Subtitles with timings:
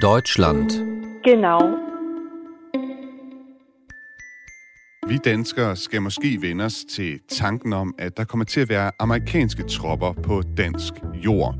[0.00, 0.70] Deutschland.
[1.24, 1.60] Genau.
[5.08, 8.90] Vi danskere skal måske vende os til tanken om, at der kommer til at være
[8.98, 11.54] amerikanske tropper på dansk jord.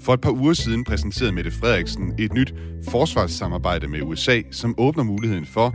[0.00, 2.54] For et par uger siden præsenterede Mette Frederiksen et nyt
[2.90, 5.72] forsvarssamarbejde med USA, som åbner muligheden for,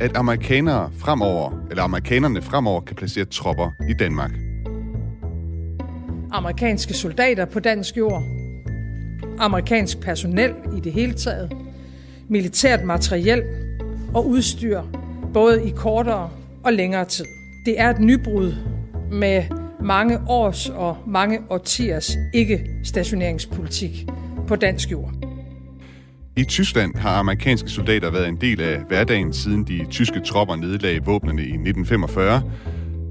[0.00, 4.30] at amerikanere fremover, eller amerikanerne fremover kan placere tropper i Danmark.
[6.32, 8.35] Amerikanske soldater på dansk jord,
[9.38, 11.52] amerikansk personel i det hele taget,
[12.28, 13.42] militært materiel
[14.14, 14.82] og udstyr,
[15.32, 16.30] både i kortere
[16.64, 17.24] og længere tid.
[17.66, 18.54] Det er et nybrud
[19.12, 19.42] med
[19.80, 24.06] mange års og mange årtiers ikke-stationeringspolitik
[24.48, 25.12] på dansk jord.
[26.36, 31.04] I Tyskland har amerikanske soldater været en del af hverdagen siden de tyske tropper nedlagde
[31.04, 32.42] våbnene i 1945.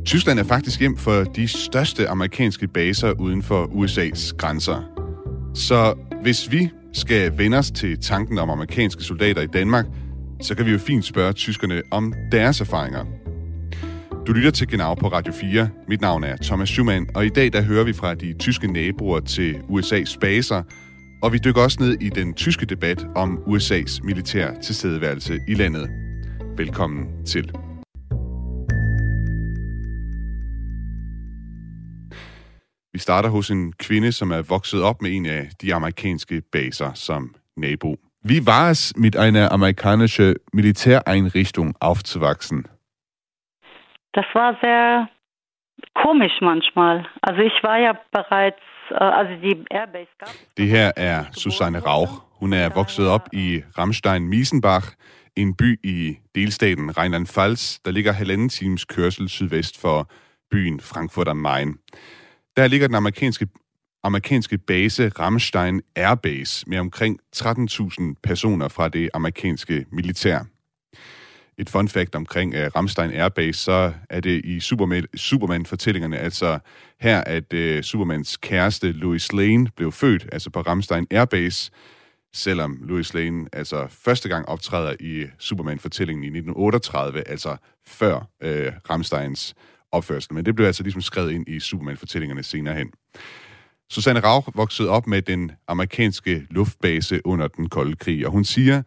[0.05, 4.84] Tyskland er faktisk hjem for de største amerikanske baser uden for USA's grænser.
[5.54, 5.94] Så
[6.25, 9.85] hvis vi skal vende os til tanken om amerikanske soldater i Danmark,
[10.41, 13.05] så kan vi jo fint spørge tyskerne om deres erfaringer.
[14.27, 15.70] Du lytter til Genau på Radio 4.
[15.87, 19.20] Mit navn er Thomas Schumann, og i dag der hører vi fra de tyske naboer
[19.20, 20.63] til USA's baser,
[21.23, 25.89] og vi dykker også ned i den tyske debat om USA's militær tilstedeværelse i landet.
[26.57, 27.65] Velkommen til.
[32.96, 36.93] Vi starter hos en kvinde, som er vokset op med en af de amerikanske baser
[36.93, 37.96] som nabo.
[38.24, 42.68] Wie war es, mit einer amerikanischen Militäreinrichtung aufzuwachsen?
[44.13, 45.07] Das war sehr
[46.04, 47.05] komisch manchmal.
[47.21, 52.13] Also ich war ja bereits, äh, also die Airbase gab Det her er Susanne Rauch.
[52.40, 54.88] Hun er vokset op i Ramstein-Miesenbach,
[55.35, 60.07] en by i delstaten Rheinland-Pfalz, der ligger halvanden times kørsel sydvest for
[60.49, 61.79] byen Frankfurt am Main.
[62.57, 63.48] Der ligger den amerikanske,
[64.03, 70.44] amerikanske base Ramstein Air Base med omkring 13.000 personer fra det amerikanske militær.
[71.57, 76.17] Et fun fact omkring øh, uh, Ramstein Air Base, så er det i Superman, Superman-fortællingerne,
[76.17, 76.59] altså
[76.99, 81.71] her, at uh, Supermans kæreste Louis Lane blev født, altså på Ramstein Air Base,
[82.33, 87.57] selvom Louis Lane altså første gang optræder i Superman-fortællingen i 1938, altså
[87.88, 89.55] før øh, uh, Ramsteins
[89.95, 90.33] opførsel.
[90.33, 92.91] Men det blev altså ligesom skrevet ind i Superman-fortællingerne senere hen.
[93.89, 98.83] Susanne Rauch voksede op med den amerikanske luftbase under den kolde krig, og hun siger,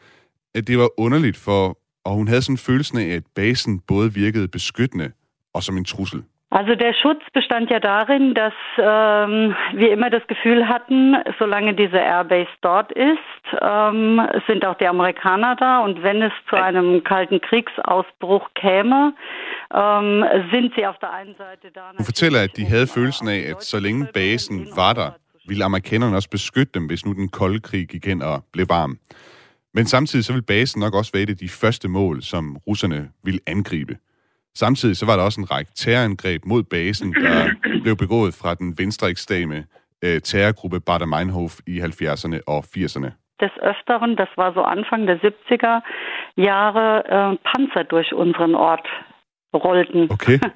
[0.55, 4.15] at det var underligt for, og hun havde sådan en følelse af, at basen både
[4.15, 5.13] virkede beskyttende
[5.55, 6.23] og som en trussel.
[6.51, 12.01] Also der Schutz bestand ja darin, dass ähm, wir immer das Gefühl hatten, solange diese
[12.01, 17.43] Airbase dort ist, ähm, sind auch die Amerikaner da und wenn es zu einem kalten
[17.43, 19.13] Kriegsausbruch käme,
[19.75, 21.81] ähm, sind sie auf der einen Seite da.
[21.99, 25.11] Hun fortæller, at de havde følelsen af, at så længe basen var der,
[25.49, 28.99] ville amerikanerne også beskytte dem, hvis nu den kolde krig gik hen og blev varm.
[29.75, 33.11] Men samtidig så ville basen nok også være et af de første mål, som russerne
[33.25, 33.97] ville angribe.
[34.55, 37.51] Samtidig så var der også en række terrorangreb mod basen, der
[37.83, 39.65] blev begået fra den venstreekstreme
[40.05, 43.11] øh, terrorgruppe Bader Meinhof i 70'erne og 80'erne.
[43.45, 45.75] Des Öfteren, das war so Anfang der 70er
[46.51, 46.87] Jahre,
[47.17, 48.89] äh, Panzer durch unseren Ort
[49.55, 50.11] rollten.
[50.11, 50.39] Okay.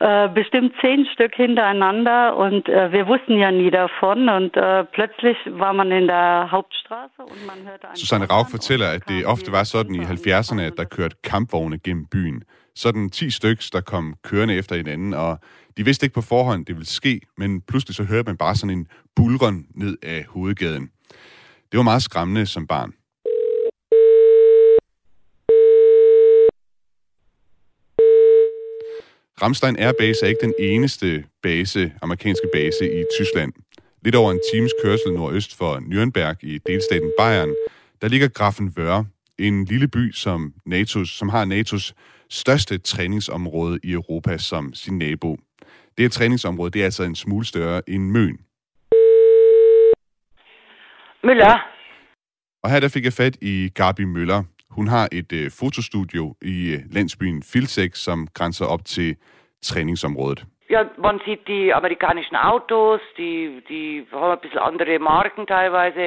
[0.00, 5.36] Äh, bestimmt zehn Stück hintereinander und äh, wir wussten ja nie davon und äh, plötzlich
[5.46, 9.52] war man in der Hauptstraße und man hörte ein Susanne Rauch fortæller, at det ofte
[9.52, 12.42] var sådan i 70'erne, at der kørte kampvogne gennem byen.
[12.74, 15.38] Sådan 10 stykker, der kom kørende efter hinanden, og
[15.76, 18.78] de vidste ikke på forhånd, det ville ske, men pludselig så hørte man bare sådan
[18.78, 20.90] en bulren ned af hovedgaden.
[21.72, 22.92] Det var meget skræmmende som barn.
[29.42, 33.52] Ramstein Air Base er ikke den eneste base, amerikanske base i Tyskland.
[34.02, 37.54] Lidt over en times kørsel nordøst for Nürnberg i delstaten Bayern,
[38.02, 39.04] der ligger Grafenwöhr,
[39.38, 41.92] en lille by, som, NATO's, som har NATO's
[42.30, 45.36] største træningsområde i Europa som sin nabo.
[45.96, 48.38] Det her træningsområde det er altså en smule større end Møn.
[51.24, 51.58] Møller.
[52.62, 54.42] Og her der fik jeg fat i Gabi Møller.
[54.76, 59.16] Hun har et øh, fotostudio i øh, landsbyen Filsek, som grænser op til
[59.62, 60.44] træningsområdet.
[60.70, 66.04] Ja, man sieht die amerikanischen Autos, die, die haben ein bisschen andere Marken teilweise.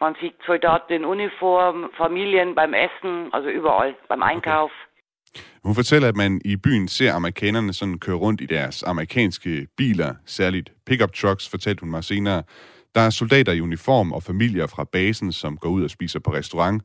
[0.00, 4.72] Man sieht Soldaten in Uniform, Familien beim Essen, altså überall, beim Einkauf.
[5.64, 10.14] Hun fortæller, at man i byen ser amerikanerne sådan køre rundt i deres amerikanske biler,
[10.26, 12.42] særligt pickup trucks, fortalte hun mig senere.
[12.94, 16.32] Der er soldater i uniform og familier fra basen, som går ud og spiser på
[16.32, 16.82] restaurant.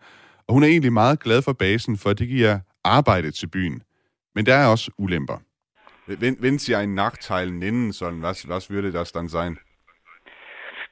[0.48, 3.84] Og hun er egentlig meget glad for basen, for det giver arbejde til byen.
[4.36, 5.38] Men der er også ulemper.
[6.07, 9.57] Wenn, wenn Sie einen Nachteil nennen sollen, was, was würde das dann sein?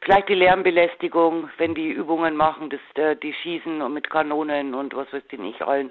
[0.04, 4.96] vielleicht die Lärmbelästigung, wenn die Übungen machen, das, äh, die schießen und mit Kanonen und
[4.96, 5.90] was weiß ich nicht allen.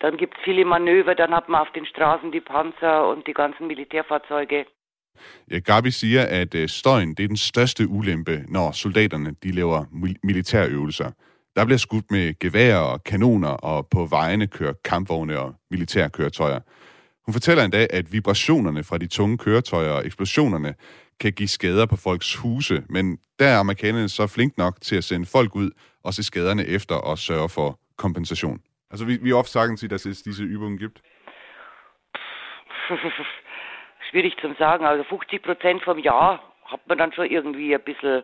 [0.00, 3.32] Dann gibt es viele Manöver, dann hat man auf den Straßen die Panzer und die
[3.32, 4.66] ganzen Militærfahrzeuge.
[5.50, 9.84] Ja, Gabi siger, at øh, støjen det er den største ulempe, når soldaterne de laver
[10.22, 11.10] militærøvelser.
[11.58, 16.60] Der bliver skudt med geværer og kanoner, og på vejene kører kampvogne og militærkøretøjer.
[17.26, 20.74] Hun fortæller endda, at vibrationerne fra de tunge køretøjer og eksplosionerne
[21.20, 25.04] kan give skader på folks huse, men der er amerikanerne så flink nok til at
[25.04, 25.70] sende folk ud
[26.04, 28.58] og se skaderne efter og sørge for kompensation.
[28.90, 30.96] Also wie, wie oft sagen Sie, dass es diese Übungen gibt?
[34.08, 34.86] Schwierig zu sagen.
[34.86, 36.30] Also 50 Prozent vom Jahr
[36.72, 38.22] hat man dann schon irgendwie ein bisschen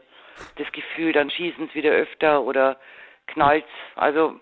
[0.56, 2.76] das Gefühl, dann schießen es wieder öfter oder
[3.26, 3.64] knallt
[3.96, 4.40] Also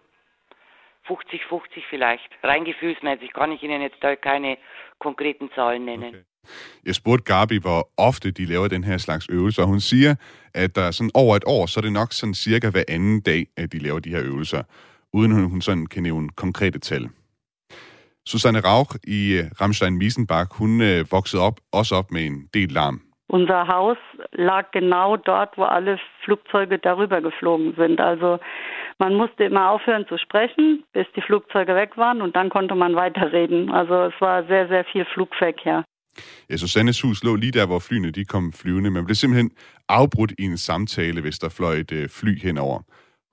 [1.07, 2.31] 50-50 vielleicht.
[2.45, 4.59] Rein gefühlsmäßig kann ich Ihnen jetzt da keine
[4.99, 6.09] konkreten Zahlen nennen.
[6.09, 6.25] Okay.
[6.85, 10.15] Jeg spurgte Gabi, hvor ofte de laver den her slags øvelser, og hun siger,
[10.55, 13.47] at der sådan over et år, så er det nok sådan cirka hver anden dag,
[13.57, 14.63] at de laver de her øvelser,
[15.13, 17.09] uden hun sådan kan nævne konkrete tal.
[18.27, 23.01] Susanne Rauch i øh, Ramstein-Miesenbach, hun øh, voksede op, også op med en del larm.
[23.33, 23.97] Unser Haus
[24.33, 27.99] lag genau dort, wo alle Flugzeuge darüber geflogen sind.
[27.99, 28.39] Also
[28.99, 32.95] man musste immer aufhören zu sprechen, bis die Flugzeuge weg waren und dann konnte man
[32.95, 33.71] weiterreden.
[33.71, 35.83] Also es war sehr, sehr viel Flugverkehr.
[36.51, 38.91] Ja, Susannes hus lå lige der, hvor flyene de kom flyvende.
[38.91, 39.51] Man blev simpelthen
[39.89, 42.81] afbrudt i en samtale, hvis der fløj et øh, fly henover.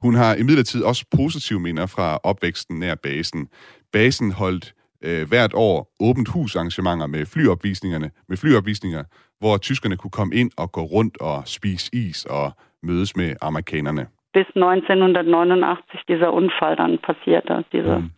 [0.01, 3.47] Hun har imidlertid også positive minder fra opvæksten nær basen.
[3.93, 4.73] Basen holdt
[5.03, 9.03] øh, hvert år åbent husarrangementer med flyopvisningerne, med flyopvisninger,
[9.39, 12.51] hvor tyskerne kunne komme ind og gå rundt og spise is og
[12.83, 14.07] mødes med amerikanerne.
[14.33, 18.12] Bis 1989 dieser Unfall dann passierte, diese mm.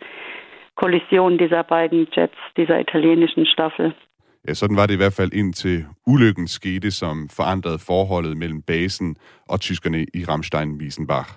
[0.82, 3.94] Kollision dieser beiden Jets, dieser italienischen Staffel.
[4.48, 9.16] Ja, sådan var det i hvert fald indtil ulykken skete, som forandrede forholdet mellem basen
[9.50, 11.30] og tyskerne i Ramstein-Wiesenbach.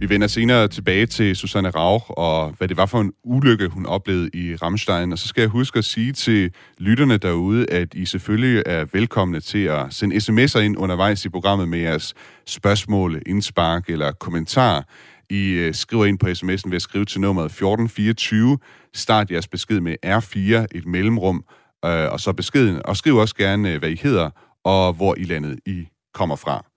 [0.00, 3.86] Vi vender senere tilbage til Susanne Rauch og hvad det var for en ulykke, hun
[3.86, 5.12] oplevede i Ramstein.
[5.12, 9.40] Og så skal jeg huske at sige til lytterne derude, at I selvfølgelig er velkomne
[9.40, 12.14] til at sende sms'er ind undervejs i programmet med jeres
[12.46, 14.84] spørgsmål, indspark eller kommentar.
[15.30, 18.58] I øh, skriver ind på sms'en ved at skrive til nummeret 1424.
[18.94, 21.44] Start jeres besked med R4, et mellemrum,
[21.84, 22.80] øh, og så beskeden.
[22.84, 24.30] Og skriv også gerne, øh, hvad I hedder
[24.64, 26.69] og hvor i landet I kommer fra.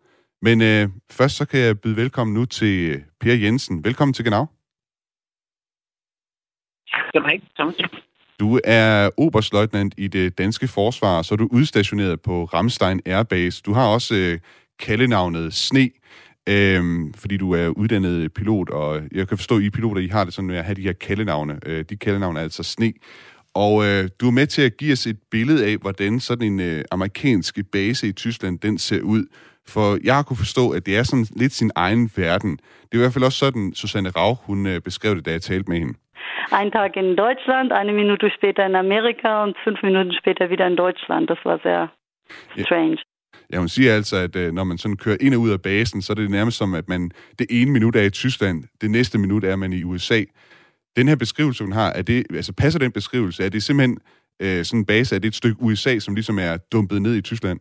[0.47, 3.83] Men øh, først så kan jeg byde velkommen nu til øh, Per Jensen.
[3.85, 4.45] Velkommen til Genau.
[8.39, 13.61] Du er oberstløjtnant i det danske forsvar, så er du udstationeret på Ramstein Airbase.
[13.65, 14.39] Du har også øh,
[14.79, 15.89] kaldenavnet Sne,
[16.49, 16.83] øh,
[17.15, 20.33] fordi du er uddannet pilot, og jeg kan forstå, at I piloter I har det
[20.33, 21.59] sådan med at have de her kaldenavne.
[21.65, 22.93] Øh, de kaldenavne er altså Sne.
[23.53, 26.59] Og øh, du er med til at give os et billede af, hvordan sådan en
[26.59, 29.25] øh, amerikansk base i Tyskland, den ser ud.
[29.68, 32.51] For jeg har kunne forstå, at det er sådan lidt sin egen verden.
[32.57, 35.42] Det er i hvert fald også sådan, Susanne Rauch, hun øh, beskrev det, da jeg
[35.42, 35.94] talte med hende.
[36.60, 40.77] Ein Tag in Deutschland, eine Minute später in Amerika und fünf Minuten später wieder in
[40.83, 41.27] Deutschland.
[41.27, 41.88] Das war sehr
[42.65, 42.98] strange.
[43.54, 46.01] Ja, hun siger altså, at øh, når man sådan kører ind og ud af basen,
[46.01, 49.18] så er det nærmest som, at man det ene minut er i Tyskland, det næste
[49.18, 50.24] minut er man i USA.
[50.95, 53.44] Den her beskrivelse, hun har, er det, altså passer den beskrivelse?
[53.45, 53.98] Er det simpelthen
[54.41, 57.22] øh, sådan en base, er det et stykke USA, som ligesom er dumpet ned i
[57.22, 57.60] Tyskland?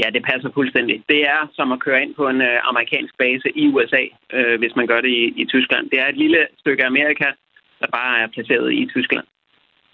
[0.00, 0.96] Ja, det passer fuldstændig.
[1.08, 4.76] Det er som at køre ind på en øh, amerikansk base i USA, øh, hvis
[4.76, 5.90] man gør det i, i Tyskland.
[5.90, 7.28] Det er et lille stykke Amerika,
[7.80, 9.26] der bare er placeret i Tyskland.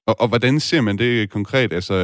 [0.07, 1.73] Og, og hvordan ser man det konkret?
[1.73, 1.95] Altså,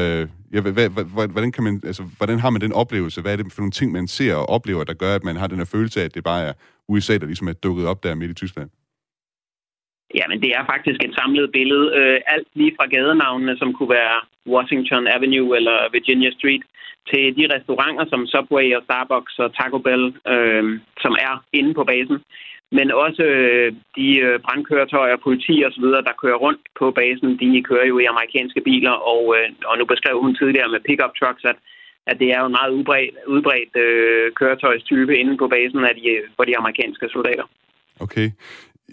[0.55, 3.23] ja, hvad, hvad, hvordan, kan man, altså, hvordan har man den oplevelse?
[3.23, 5.47] Hvad er det for nogle ting, man ser og oplever, der gør, at man har
[5.47, 6.53] den her følelse af, at det bare er
[6.89, 8.71] USA, der ligesom er dukket op der midt i Tyskland?
[10.19, 11.87] Ja, men det er faktisk et samlet billede.
[11.99, 14.19] Øh, alt lige fra gadenavnene, som kunne være
[14.55, 16.63] Washington Avenue eller Virginia Street,
[17.11, 20.65] til de restauranter som Subway og Starbucks og Taco Bell, øh,
[21.05, 22.19] som er inde på basen.
[22.73, 27.31] Men også øh, de øh, brandkøretøjer, politi og så videre, der kører rundt på basen,
[27.43, 31.15] de kører jo i amerikanske biler, og, øh, og nu beskrev hun tidligere med pickup
[31.21, 31.59] trucks, at,
[32.11, 36.03] at det er jo en meget udbredt, udbredt øh, køretøjstype inde på basen af de,
[36.37, 37.47] for de amerikanske soldater.
[38.01, 38.29] Okay.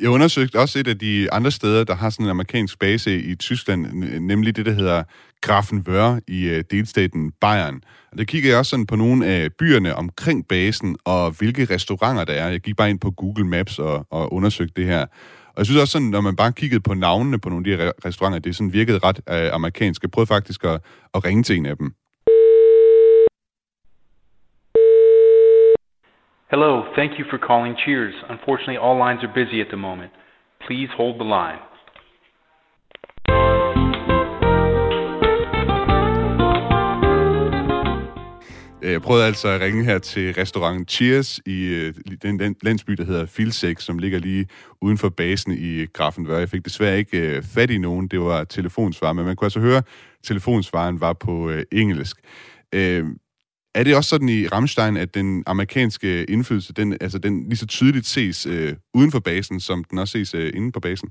[0.02, 3.36] Jeg undersøgte også et af de andre steder, der har sådan en amerikansk base i
[3.36, 5.04] Tyskland, nemlig det, der hedder
[5.46, 7.82] Grafenwöhr i øh, delstaten Bayern.
[8.12, 12.24] Og der kigger jeg også sådan på nogle af byerne omkring basen, og hvilke restauranter
[12.24, 12.50] der er.
[12.50, 15.02] Jeg gik bare ind på Google Maps og, og undersøgte det her.
[15.48, 17.84] Og jeg synes også sådan, når man bare kiggede på navnene på nogle af de
[17.84, 20.04] her restauranter, det sådan virkede ret øh, amerikansk.
[20.04, 20.82] Jeg prøvede faktisk at,
[21.14, 21.94] at ringe til en af dem.
[26.56, 28.14] Hello, thank you for calling Cheers.
[28.30, 30.12] Unfortunately, all lines are busy at the moment.
[30.68, 31.62] Please hold the line.
[38.82, 43.04] Jeg prøvede altså at ringe her til restaurant Cheers i øh, den, den landsby, der
[43.04, 44.48] hedder Filsæk, som ligger lige
[44.82, 46.38] uden for basen i Grafenvør.
[46.38, 48.08] Jeg fik desværre ikke øh, fat i nogen.
[48.08, 49.86] Det var telefonsvar, men man kunne altså høre, at
[50.24, 52.18] telefonsvaren var på øh, engelsk.
[53.76, 57.68] Er det også sådan i Ramstein, at den amerikanske indflydelse, den, altså den lige så
[57.68, 61.10] tydeligt ses øh, uden for basen, som den også ses øh, inde på basen?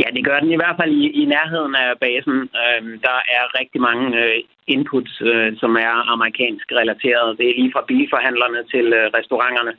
[0.00, 2.36] Ja, det gør den i hvert fald i, i nærheden af basen.
[2.62, 4.36] Øhm, der er rigtig mange øh,
[4.74, 7.38] inputs, øh, som er amerikansk relateret.
[7.38, 9.72] Det er lige fra bilforhandlerne til øh, restauranterne.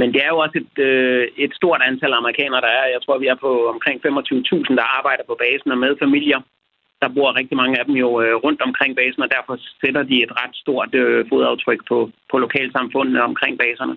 [0.00, 2.94] Men det er jo også et, øh, et stort antal amerikanere, der er.
[2.94, 6.40] Jeg tror, vi er på omkring 25.000, der arbejder på basen og med familier.
[7.02, 10.16] Der bor rigtig mange af dem jo øh, rundt omkring basen, og derfor sætter de
[10.26, 11.98] et ret stort øh, fodaftryk på,
[12.30, 13.96] på lokalsamfundene omkring baserne.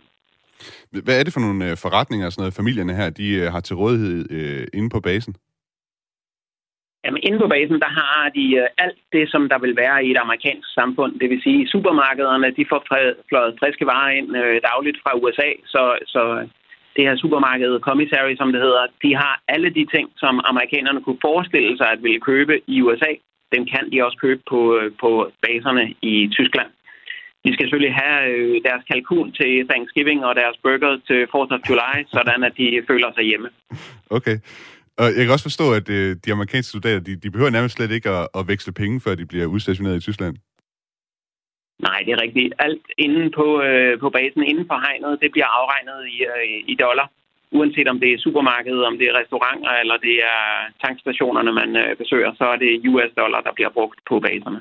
[1.05, 3.75] Hvad er det for nogle øh, forretninger, sådan noget, familierne her, de øh, har til
[3.75, 5.33] rådighed øh, inde på basen?
[7.05, 10.11] Jamen, inde på basen, der har de øh, alt det, som der vil være i
[10.11, 11.11] et amerikansk samfund.
[11.19, 12.81] Det vil sige, supermarkederne, de får
[13.29, 15.83] fløjet friske varer ind øh, dagligt fra USA, så,
[16.13, 16.23] så
[16.95, 21.21] det her supermarked Commissary, som det hedder, de har alle de ting, som amerikanerne kunne
[21.29, 23.11] forestille sig at ville købe i USA.
[23.55, 25.09] Dem kan de også købe på, øh, på
[25.45, 26.69] baserne i Tyskland.
[27.45, 31.61] De skal selvfølgelig have øh, deres kalkun til Thanksgiving og deres burger til 4th of
[31.69, 33.49] July, sådan at de føler sig hjemme.
[34.17, 34.37] Okay.
[34.97, 37.91] Og jeg kan også forstå, at øh, de amerikanske soldater, de, de behøver nærmest slet
[37.91, 40.35] ikke at, at veksle penge, før de bliver udstationeret i Tyskland.
[41.79, 42.53] Nej, det er rigtigt.
[42.59, 46.75] Alt inde på, øh, på basen, inden for hegnet, det bliver afregnet i, øh, i
[46.75, 47.07] dollar.
[47.51, 50.41] Uanset om det er supermarkedet, om det er restauranter, eller det er
[50.83, 54.59] tankstationerne, man øh, besøger, så er det US dollar, der bliver brugt på baserne.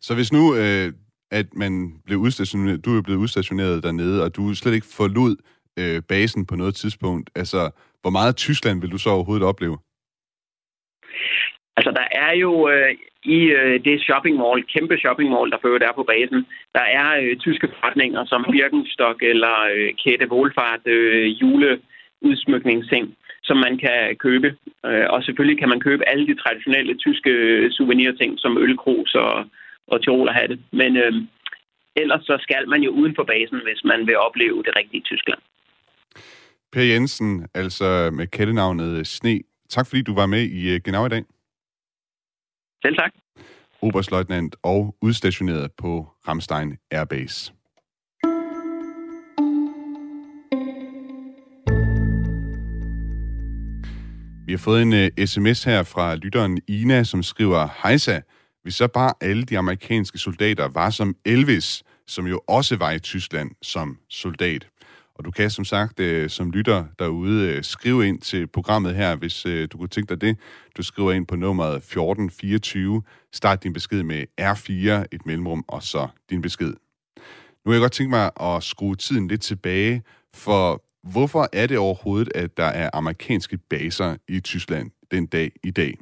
[0.00, 0.92] Så hvis nu, øh,
[1.30, 1.72] at man
[2.06, 5.36] blev udstationeret, du er blevet udstationeret dernede, og du slet ikke forlod
[5.78, 7.70] øh, basen på noget tidspunkt, altså,
[8.02, 9.78] hvor meget Tyskland vil du så overhovedet opleve?
[11.76, 12.92] Altså, der er jo øh,
[13.36, 16.40] i øh, det shopping mall, kæmpe shopping mall, der fører der på basen,
[16.76, 23.04] der er øh, tyske forretninger som Birkenstock eller øh, Kette Wohlfahrt øh, juleudsmykningsting,
[23.42, 24.48] som man kan købe.
[24.86, 27.30] Øh, og selvfølgelig kan man købe alle de traditionelle tyske
[27.70, 29.44] souvenirting, som ølkrus og,
[29.86, 30.58] og tirolerhatte.
[30.72, 31.12] Men øh,
[31.96, 35.40] ellers så skal man jo uden for basen, hvis man vil opleve det rigtige Tyskland.
[36.72, 39.40] Per Jensen, altså med kættenavnet Sne.
[39.68, 41.24] Tak fordi du var med i øh, Genau i dag.
[42.86, 43.12] Selv tak.
[43.82, 47.52] Oberstløjtnant og udstationeret på Ramstein Airbase.
[54.46, 58.20] Vi har fået en øh, uh, sms her fra lytteren Ina, som skriver, Hejsa,
[58.62, 62.98] hvis så bare alle de amerikanske soldater var som Elvis, som jo også var i
[62.98, 64.68] Tyskland som soldat.
[65.18, 69.16] Og du kan som sagt øh, som lytter derude øh, skrive ind til programmet her,
[69.16, 70.38] hvis øh, du kunne tænke dig det.
[70.76, 73.02] Du skriver ind på nummeret 1424.
[73.32, 76.74] Start din besked med R4, et mellemrum, og så din besked.
[77.64, 80.02] Nu vil jeg godt tænke mig at skrue tiden lidt tilbage,
[80.34, 85.70] for hvorfor er det overhovedet, at der er amerikanske baser i Tyskland den dag i
[85.70, 85.98] dag?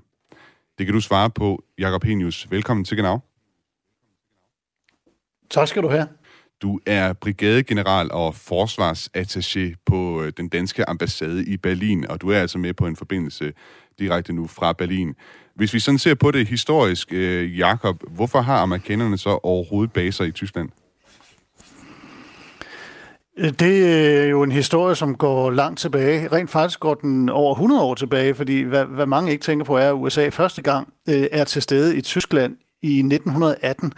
[0.78, 2.50] Det kan du svare på, Jakob Henius.
[2.50, 3.18] Velkommen til Genau.
[5.50, 6.09] Tak skal du have.
[6.64, 12.38] Du er brigadegeneral og forsvarsattaché på øh, den danske ambassade i Berlin, og du er
[12.38, 13.52] altså med på en forbindelse
[13.99, 15.14] direkte nu fra Berlin.
[15.54, 20.25] Hvis vi sådan ser på det historisk, øh, Jakob, hvorfor har amerikanerne så overhovedet baser
[20.25, 20.68] i Tyskland?
[23.38, 23.87] Øh, det
[24.21, 26.28] er jo en historie, som går langt tilbage.
[26.28, 29.76] Rent faktisk går den over 100 år tilbage, fordi hvad, hvad mange ikke tænker på
[29.76, 33.92] er, at USA første gang øh, er til stede i Tyskland i 1918,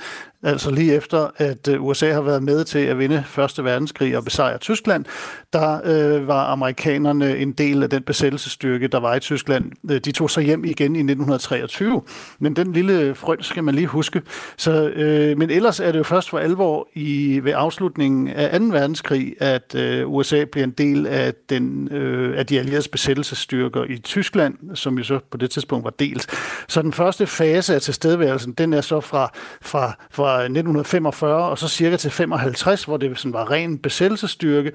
[0.46, 4.24] altså lige efter, at øh, USA har været med til at vinde Første Verdenskrig og
[4.24, 5.04] besejre Tyskland,
[5.52, 9.72] der øh, var amerikanerne en del af den besættelsesstyrke, der var i Tyskland.
[9.90, 12.02] Øh, de tog sig hjem igen i 1923,
[12.38, 14.22] men den lille frøn skal man lige huske.
[14.56, 18.66] Så, øh, men ellers er det jo først for alvor i, ved afslutningen af 2.
[18.66, 23.98] verdenskrig, at øh, USA bliver en del af, den, øh, af de allieredes besættelsesstyrker i
[23.98, 26.26] Tyskland, som jo så på det tidspunkt var delt.
[26.68, 29.30] Så den første fase af tilstedeværelsen, den er så fra,
[29.62, 34.72] fra, fra 1945 og så cirka til 55, hvor det sådan var ren besættelsesstyrke.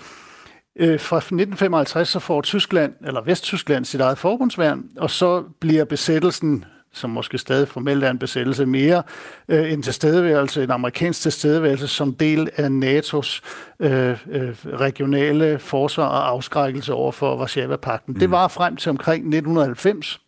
[0.75, 6.65] Øh, fra 1955 så får Tyskland, eller Vesttyskland, sit eget forbundsværn, og så bliver besættelsen
[6.93, 9.03] som måske stadig formelt er en besættelse, mere
[9.47, 13.41] øh, en tilstedeværelse, en amerikansk tilstedeværelse som del af NATO's
[13.79, 18.13] øh, øh, regionale forsvar og afskrækkelse over for Varsava-pakten.
[18.13, 18.19] Mm.
[18.19, 20.19] Det var frem til omkring 1990,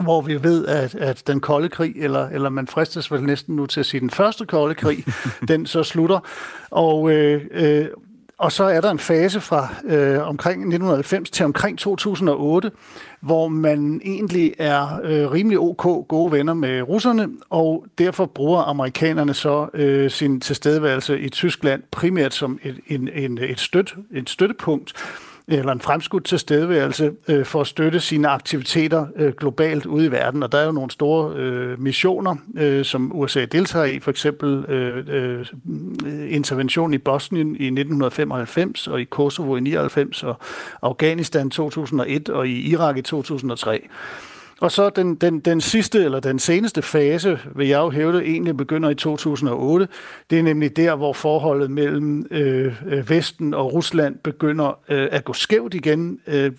[0.00, 3.66] hvor vi ved, at, at den kolde krig, eller, eller man fristes vel næsten nu
[3.66, 5.04] til at sige den første kolde krig,
[5.48, 6.20] den så slutter.
[6.70, 7.86] Og, øh, øh,
[8.38, 12.70] og så er der en fase fra øh, omkring 1990 til omkring 2008,
[13.20, 19.34] hvor man egentlig er øh, rimelig ok gode venner med russerne, og derfor bruger amerikanerne
[19.34, 24.92] så øh, sin tilstedeværelse i Tyskland primært som et, en, en, et, støt, et støttepunkt
[25.48, 30.42] eller en fremskudt tilstedeværelse øh, for at støtte sine aktiviteter øh, globalt ude i verden.
[30.42, 34.64] Og der er jo nogle store øh, missioner, øh, som USA deltager i, for eksempel
[34.68, 35.46] øh, øh,
[36.28, 40.36] intervention i Bosnien i 1995 og i Kosovo i 99 og
[40.82, 43.88] Afghanistan 2001 og i Irak i 2003.
[44.60, 48.56] Og så den, den, den sidste, eller den seneste fase, vil jeg jo hævde, egentlig
[48.56, 49.88] begynder i 2008.
[50.30, 55.24] Det er nemlig der, hvor forholdet mellem øh, øh, Vesten og Rusland begynder øh, at
[55.24, 56.20] gå skævt igen.
[56.26, 56.52] Øh,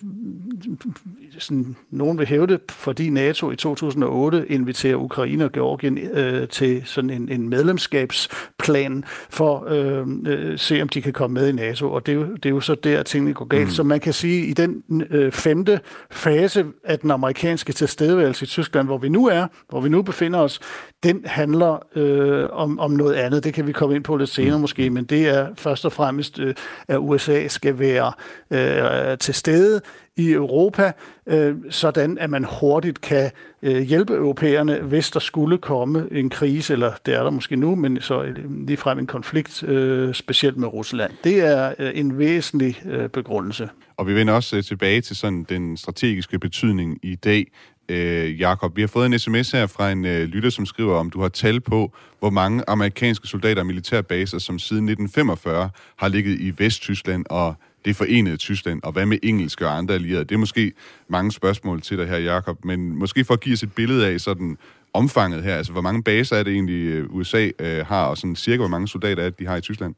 [1.38, 7.10] sådan, nogen vil hævde, fordi NATO i 2008 inviterer Ukraine og Georgien øh, til sådan
[7.10, 11.92] en, en medlemskabsplan for at øh, øh, se, om de kan komme med i NATO.
[11.92, 13.64] Og det er jo, det er jo så der, tingene går galt.
[13.64, 13.70] Mm.
[13.70, 18.46] Så man kan sige, at i den øh, femte fase af den amerikanske tilstedeværelse i
[18.46, 20.60] Tyskland, hvor vi nu er, hvor vi nu befinder os,
[21.02, 23.44] den handler øh, om, om noget andet.
[23.44, 24.60] Det kan vi komme ind på lidt senere mm.
[24.60, 26.54] måske, men det er først og fremmest, øh,
[26.88, 28.12] at USA skal være
[28.50, 29.80] øh, til stede
[30.16, 30.92] i Europa,
[31.26, 33.30] øh, sådan at man hurtigt kan
[33.62, 37.74] øh, hjælpe europæerne, hvis der skulle komme en krise, eller det er der måske nu,
[37.74, 41.12] men så øh, ligefrem en konflikt, øh, specielt med Rusland.
[41.24, 43.68] Det er øh, en væsentlig øh, begrundelse.
[43.96, 47.46] Og vi vender også øh, tilbage til sådan den strategiske betydning i dag.
[47.88, 51.10] Øh, Jakob, vi har fået en sms her fra en øh, lytter, som skriver, om
[51.10, 56.40] du har tal på, hvor mange amerikanske soldater og militærbaser, som siden 1945 har ligget
[56.40, 60.24] i Vesttyskland og det forenede Tyskland, og hvad med engelske og andre allierede?
[60.24, 60.72] Det er måske
[61.08, 64.20] mange spørgsmål til dig her, Jakob, men måske for at give os et billede af
[64.20, 64.58] sådan
[64.94, 68.36] omfanget her, altså hvor mange baser er det egentlig, øh, USA øh, har, og sådan
[68.36, 69.94] cirka hvor mange soldater er det, de har i Tyskland?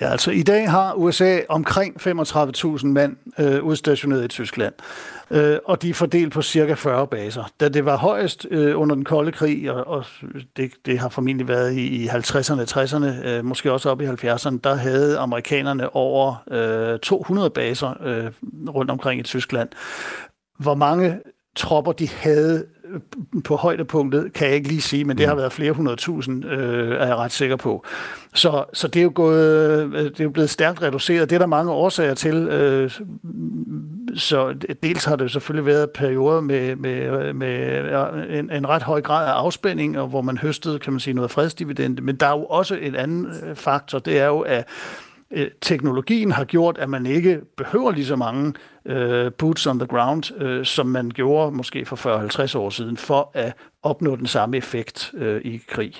[0.00, 4.74] Ja, altså i dag har USA omkring 35.000 mand øh, udstationeret i Tyskland,
[5.30, 7.50] øh, og de er fordelt på cirka 40 baser.
[7.60, 10.04] Da det var højest øh, under den kolde krig, og, og
[10.56, 14.58] det, det har formentlig været i, i 50'erne, 60'erne, øh, måske også op i 70'erne,
[14.64, 18.30] der havde amerikanerne over øh, 200 baser øh,
[18.68, 19.68] rundt omkring i Tyskland.
[20.58, 21.20] Hvor mange
[21.56, 22.66] tropper de havde
[23.44, 25.38] på højdepunktet, kan jeg ikke lige sige, men det har mm.
[25.38, 27.84] været flere hundredtusind, øh, er jeg ret sikker på.
[28.34, 31.30] Så, så det, er jo gået, øh, det er jo blevet stærkt reduceret.
[31.30, 32.34] Det er der mange årsager til.
[32.34, 32.90] Øh,
[34.14, 37.78] så dels har det selvfølgelig været perioder med, med, med
[38.38, 41.30] en, en ret høj grad af afspænding, og hvor man høstede, kan man sige, noget
[41.30, 42.02] fredsdividende.
[42.02, 44.68] Men der er jo også en anden øh, faktor, det er jo, at
[45.30, 48.52] øh, teknologien har gjort, at man ikke behøver lige så mange
[48.86, 51.96] øh, boots on the ground, øh, som man gjorde måske for
[52.54, 55.94] 40-50 år siden, for at opnå den samme effekt øh, i krig.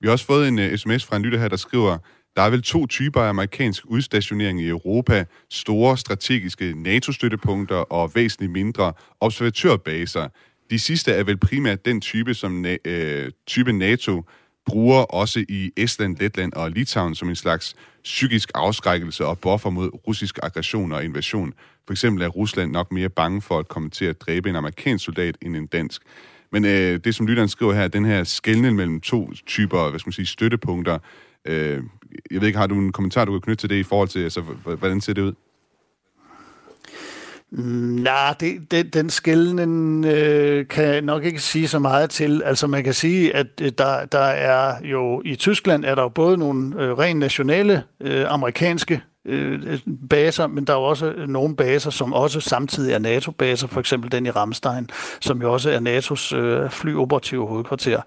[0.00, 1.98] Vi har også fået en uh, sms fra en lytter her, der skriver,
[2.36, 5.24] der er vel to typer af amerikansk udstationering i Europa.
[5.50, 10.28] Store strategiske NATO-støttepunkter og væsentligt mindre observatørbaser.
[10.70, 14.22] De sidste er vel primært den type, som øh, type NATO
[14.66, 19.90] bruger også i Estland, Letland og Litauen som en slags psykisk afskrækkelse og buffer mod
[20.08, 21.54] russisk aggression og invasion.
[21.86, 25.04] For eksempel er Rusland nok mere bange for at komme til at dræbe en amerikansk
[25.04, 26.02] soldat end en dansk.
[26.52, 30.08] Men øh, det, som lytteren skriver her, den her skældning mellem to typer, hvad skal
[30.08, 30.98] man sige, støttepunkter,
[31.44, 31.82] øh,
[32.30, 34.20] jeg ved ikke, har du en kommentar, du kan knytte til det i forhold til,
[34.20, 35.32] altså, hvordan ser det ud?
[37.52, 42.42] Nej, det, det, den skældning øh, kan jeg nok ikke sige så meget til.
[42.44, 46.08] Altså man kan sige, at øh, der, der er jo i Tyskland er der jo
[46.08, 49.78] både nogle øh, rent nationale øh, amerikanske øh,
[50.10, 53.80] baser, men der er jo også øh, nogle baser, som også samtidig er NATO-baser, for
[53.80, 54.88] eksempel den i Ramstein,
[55.20, 58.00] som jo også er NATO's øh, flyoperative hovedkvarter.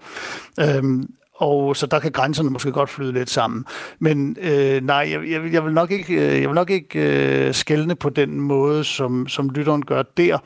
[0.60, 3.64] Øhm, og så der kan grænserne måske godt flyde lidt sammen.
[3.98, 7.94] Men øh, nej, jeg, jeg, vil nok ikke, øh, jeg vil nok ikke øh, skælne
[7.94, 10.38] på den måde, som, som lytteren gør der.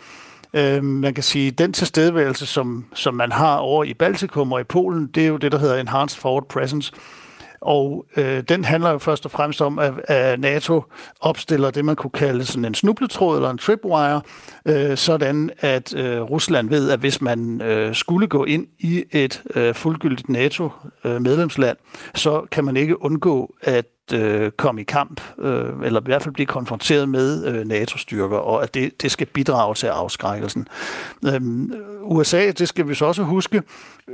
[0.55, 4.65] Øh, man kan sige, den tilstedeværelse, som, som man har over i Baltikum og i
[4.65, 6.93] Polen, det er jo det, der hedder Enhanced Forward Presence.
[7.61, 10.83] Og øh, den handler jo først og fremmest om, at, at NATO
[11.21, 14.21] opstiller det, man kunne kalde sådan en snubletråd eller en tripwire,
[14.67, 19.43] øh, sådan at øh, Rusland ved, at hvis man øh, skulle gå ind i et
[19.55, 25.65] øh, fuldgyldigt NATO-medlemsland, øh, så kan man ikke undgå at øh, komme i kamp, øh,
[25.85, 29.75] eller i hvert fald blive konfronteret med øh, NATO-styrker, og at det, det skal bidrage
[29.75, 30.69] til afskrækkelsen.
[31.27, 31.41] Øh,
[32.03, 33.63] USA, det skal vi så også huske,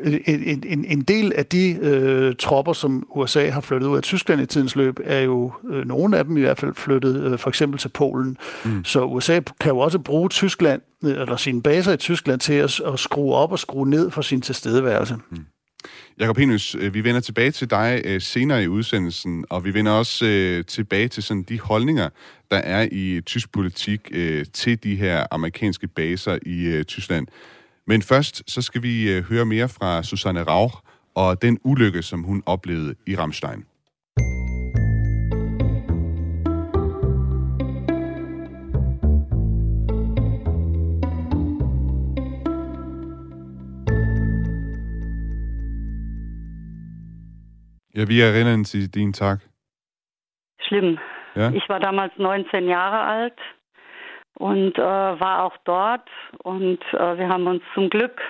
[0.04, 4.40] en, en, en del af de øh, tropper, som USA har flyttet ud af Tyskland
[4.40, 7.48] i tidens løb, er jo øh, nogle af dem i hvert fald flyttet øh, for
[7.48, 8.36] eksempel til Polen.
[8.64, 8.84] Mm.
[8.84, 12.80] Så USA kan jo også bruge Tyskland, øh, eller sine baser i Tyskland, til at,
[12.80, 15.16] at skrue op og skrue ned for sin tilstedeværelse.
[15.30, 15.36] Mm.
[16.20, 19.92] Jakob Henius, øh, vi vender tilbage til dig øh, senere i udsendelsen, og vi vender
[19.92, 22.08] også øh, tilbage til sådan de holdninger,
[22.50, 24.00] der er i tysk politik
[24.52, 27.26] til de her amerikanske baser i Tyskland.
[27.86, 30.76] Men først så skal vi høre mere fra Susanne Rauch
[31.14, 33.64] og den ulykke, som hun oplevede i Ramstein.
[47.96, 49.40] Ja, wie erinnern Sie den Tag?
[50.68, 50.98] Schlimm.
[51.34, 51.50] Ja?
[51.52, 53.38] Ich war damals 19 Jahre alt
[54.34, 56.06] und äh, war auch dort
[56.42, 58.20] und äh, wir haben uns zum Glück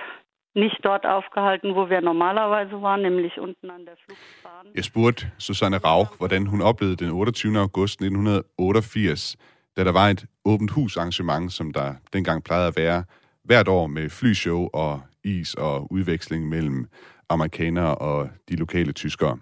[0.53, 4.67] nicht dort aufgehalten, hvor vi normalerweise var, nemlig unten an der Flugbahn.
[4.73, 7.57] Jeg spurgte Susanne Rauch, hvordan hun oplevede den 28.
[7.57, 9.37] august 1988,
[9.75, 13.03] da der var et åbent hus arrangement, som der dengang plejede at være
[13.43, 16.87] hvert år med flyshow og is og udveksling mellem
[17.29, 19.37] amerikanere og de lokale tyskere.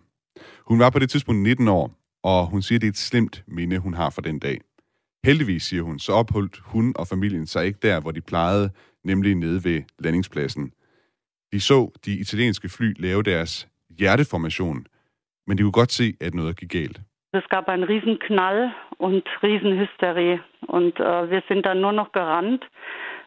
[0.70, 1.92] Hun var på det tidspunkt 19 år,
[2.24, 4.58] og hun siger, at det er et slemt minde, hun har for den dag.
[5.26, 8.70] Heldigvis, siger hun, så opholdt hun og familien sig ikke der, hvor de plejede,
[9.04, 10.72] nemlig nede ved landingspladsen.
[11.52, 13.68] De så de italienske fly lave deres
[14.00, 14.86] hjerteformation,
[15.48, 17.02] men de kunne godt se, at noget gik galt.
[17.34, 22.12] Es gab einen riesen Knall und riesen Hysterie und äh, wir sind dann nur noch
[22.12, 22.64] gerannt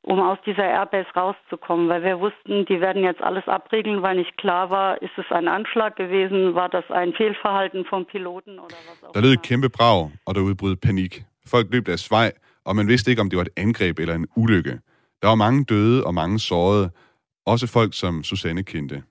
[0.02, 4.36] um aus dieser Airbase rauszukommen, weil wir wussten, die werden jetzt alles abriegeln, weil nicht
[4.36, 9.04] klar war, ist es ein Anschlag gewesen, var das ein Fehlverhalten vom Piloten oder was
[9.04, 11.24] auch Der lød et kæmpe brag, og der udbrød panik.
[11.46, 12.32] Folk løb deres vej,
[12.64, 14.80] og man vidste ikke, om det var et angreb eller en ulykke.
[15.22, 16.90] Der var mange døde og mange sårede,
[17.46, 19.02] også folk, som Susanne kendte.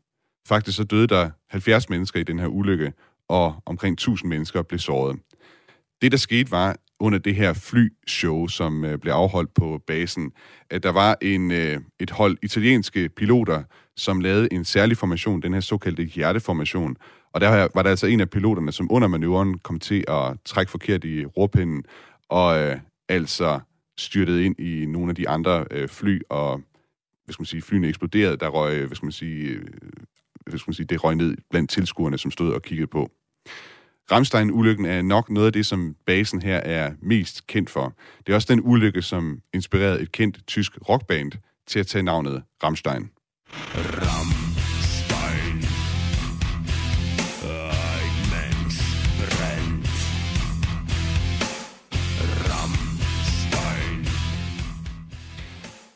[0.47, 2.93] Faktisk så døde der 70 mennesker i den her ulykke,
[3.29, 5.19] og omkring 1000 mennesker blev såret.
[6.01, 10.31] Det, der skete, var, under det her flyshow, som øh, blev afholdt på basen,
[10.69, 13.63] at der var en, øh, et hold italienske piloter,
[13.95, 16.95] som lavede en særlig formation, den her såkaldte hjerteformation.
[17.33, 20.71] Og der var der altså en af piloterne, som under manøvren kom til at trække
[20.71, 21.83] forkert i råpinden,
[22.29, 22.77] og øh,
[23.09, 23.59] altså
[23.97, 26.61] styrtede ind i nogle af de andre øh, fly, og
[27.25, 29.65] hvad skal man sige, flyene eksploderede, der røg, øh, hvad skal man sige, øh,
[30.45, 33.11] hvad skal man sige, det røg ned blandt tilskuerne, som stod og kiggede på.
[34.11, 37.93] Ramstein-ulykken er nok noget af det, som basen her er mest kendt for.
[38.25, 41.31] Det er også den ulykke, som inspirerede et kendt tysk rockband
[41.67, 43.09] til at tage navnet Ramstein.
[43.53, 44.47] Ramstein.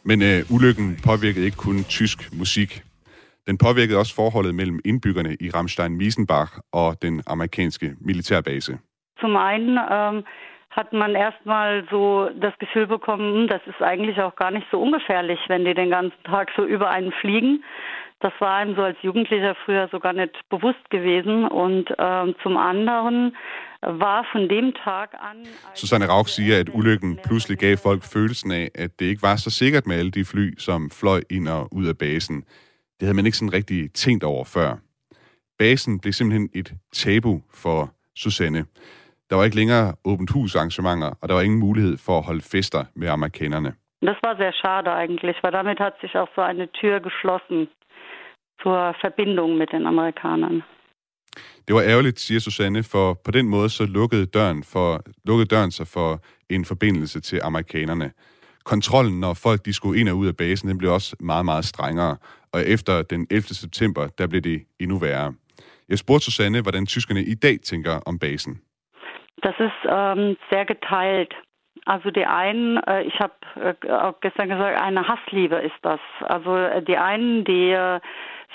[0.03, 2.83] Men øh, ulykken påvirkede ikke kun tysk musik.
[3.47, 8.77] Den påvirkede også forholdet mellem indbyggerne i Ramstein-Wiesenbach og den amerikanske militærbase.
[9.21, 10.23] Zum einen ähm,
[10.71, 14.77] hat man erstmal so das Gefühl bekommen, hm, das ist eigentlich auch gar nicht so
[14.85, 17.63] ungefährlich, wenn die den ganzen Tag so über einen fliegen.
[18.21, 21.47] Das war einem so als Jugendlicher früher so gar nicht bewusst gewesen.
[21.47, 23.35] Und ähm, zum anderen
[23.81, 25.37] var von dem Tag an...
[25.73, 29.49] Susanne Rauch siger, at ulykken pludselig gav folk følelsen af, at det ikke var så
[29.49, 32.43] sikkert med alle de fly, som fløj ind og ud af basen.
[33.01, 34.69] Det havde man ikke sådan rigtig tænkt over før.
[35.59, 37.79] Basen blev simpelthen et tabu for
[38.15, 38.65] Susanne.
[39.29, 42.41] Der var ikke længere åbent hus arrangementer, og der var ingen mulighed for at holde
[42.41, 43.71] fester med amerikanerne.
[44.09, 47.59] Das war sehr schade eigentlich, weil damit hat sich auch so eine Tür geschlossen
[48.61, 50.61] zur Verbindung mit den Amerikanern.
[51.67, 55.71] Det var ærgerligt, siger Susanne, for på den måde så lukkede døren, for, lukkede døren
[55.71, 58.11] sig for en forbindelse til amerikanerne.
[58.63, 61.65] Kontrollen, når folk de skulle ind og ud af basen, den blev også meget, meget
[61.65, 62.17] strengere
[62.53, 63.43] og efter den 11.
[63.43, 65.33] september, der blev det endnu værre.
[65.89, 68.61] Jeg spurgte Susanne, hvordan tyskerne i dag tænker om basen.
[69.47, 71.33] Das ist ähm, sehr geteilt.
[71.87, 75.99] Also die einen, äh, ich habe äh, auch gestern gesagt, eine Hassliebe ist das.
[76.35, 77.99] Also äh, die einen, die äh,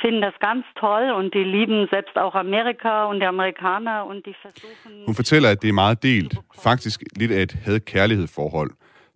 [0.00, 4.34] finden das ganz toll und die lieben selbst auch Amerika und die Amerikaner und die
[4.34, 5.06] versuchen...
[5.06, 6.34] Hun fortæller, at det er meget delt.
[6.62, 8.70] Faktisk lidt af et had-kærlighed-forhold.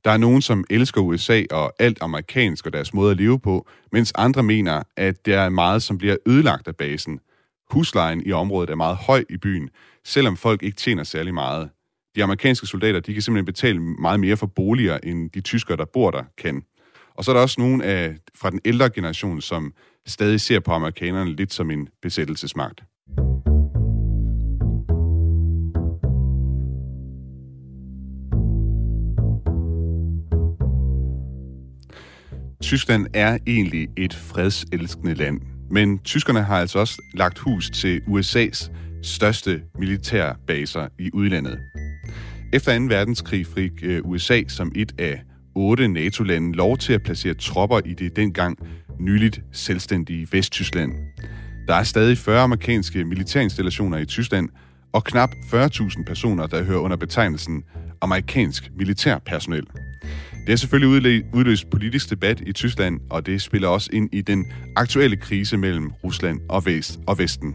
[0.05, 3.69] Der er nogen, som elsker USA og alt amerikansk og deres måde at leve på,
[3.93, 7.21] mens andre mener, at der er meget, som bliver ødelagt af basen.
[7.71, 9.71] Huslejen i området er meget høj i byen,
[10.05, 11.71] selvom folk ikke tjener særlig meget.
[12.17, 15.85] De amerikanske soldater de kan simpelthen betale meget mere for boliger, end de tyskere, der
[15.85, 16.63] bor der, kan.
[17.15, 19.75] Og så er der også nogen af, fra den ældre generation, som
[20.07, 22.81] stadig ser på amerikanerne lidt som en besættelsesmagt.
[32.62, 38.70] Tyskland er egentlig et fredselskende land, men tyskerne har altså også lagt hus til USA's
[39.03, 41.59] største militærbaser i udlandet.
[42.53, 42.85] Efter 2.
[42.85, 45.23] verdenskrig fik øh, USA som et af
[45.55, 48.59] otte NATO-lande lov til at placere tropper i det dengang
[49.01, 50.92] nyligt selvstændige Vesttyskland.
[51.68, 54.49] Der er stadig 40 amerikanske militærinstallationer i Tyskland,
[54.92, 57.64] og knap 40.000 personer, der hører under betegnelsen
[58.01, 59.66] amerikansk militærpersonel.
[60.40, 64.46] Det har selvfølgelig udløst politisk debat i Tyskland, og det spiller også ind i den
[64.76, 67.55] aktuelle krise mellem Rusland og, Vest og Vesten.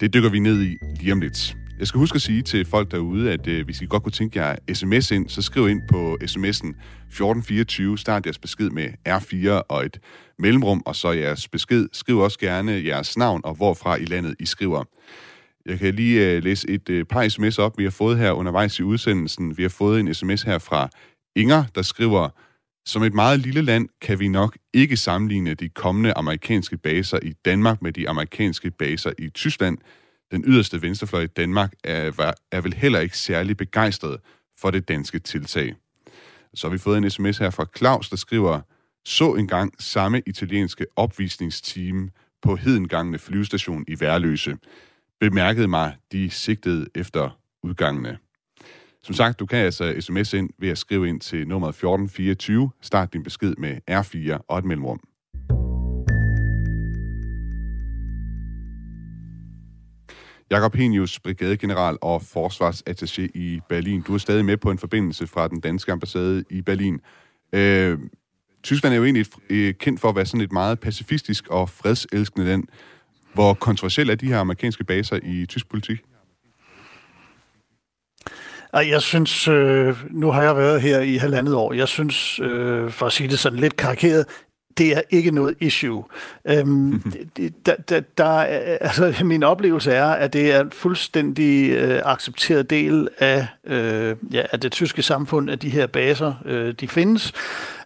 [0.00, 1.56] Det dykker vi ned i lige om lidt.
[1.78, 4.40] Jeg skal huske at sige til folk derude, at øh, hvis I godt kunne tænke
[4.40, 6.70] jer sms ind, så skriv ind på sms'en
[7.08, 9.98] 1424, start jeres besked med R4 og et
[10.38, 11.88] mellemrum, og så jeres besked.
[11.92, 14.84] Skriv også gerne jeres navn og hvorfra i landet I skriver.
[15.66, 18.78] Jeg kan lige øh, læse et øh, par sms op, vi har fået her undervejs
[18.78, 19.56] i udsendelsen.
[19.56, 20.88] Vi har fået en sms her fra
[21.36, 22.28] Inger, der skriver,
[22.86, 27.32] som et meget lille land kan vi nok ikke sammenligne de kommende amerikanske baser i
[27.32, 29.78] Danmark med de amerikanske baser i Tyskland.
[30.30, 34.20] Den yderste venstrefløj i Danmark er, er vel heller ikke særlig begejstret
[34.60, 35.74] for det danske tiltag.
[36.54, 38.60] Så har vi fået en sms her fra Claus, der skriver,
[39.04, 42.10] så engang samme italienske opvisningsteam
[42.42, 44.56] på Hedengangene flyvestation i Værløse.
[45.20, 48.18] Bemærkede mig, de sigtede efter udgangene.
[49.04, 52.70] Som sagt, du kan altså sms ind ved at skrive ind til nummer 1424.
[52.80, 55.00] Start din besked med R4 og et mellemrum.
[60.50, 64.02] Jakob Henius, brigadegeneral og forsvarsattaché i Berlin.
[64.02, 67.00] Du er stadig med på en forbindelse fra den danske ambassade i Berlin.
[67.52, 67.98] Øh,
[68.62, 72.46] Tyskland er jo egentlig øh, kendt for at være sådan et meget pacifistisk og fredselskende
[72.46, 72.64] land.
[73.34, 75.98] Hvor kontroversielt er de her amerikanske baser i tysk politik?
[78.74, 82.90] Ej, jeg synes, øh, nu har jeg været her i halvandet år, jeg synes, øh,
[82.90, 84.26] for at sige det sådan lidt karikeret,
[84.78, 86.04] det er ikke noget issue.
[86.44, 87.12] Øhm,
[87.66, 88.30] der, der, der,
[88.80, 94.42] altså, min oplevelse er, at det er en fuldstændig øh, accepteret del af, øh, ja,
[94.52, 97.32] af det tyske samfund, at de her baser øh, de findes.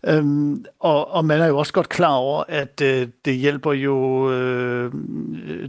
[0.06, 4.30] Øhm, og, og man er jo også godt klar over, at øh, det hjælper jo
[4.32, 4.92] øh,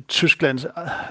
[0.07, 0.59] Tyskland,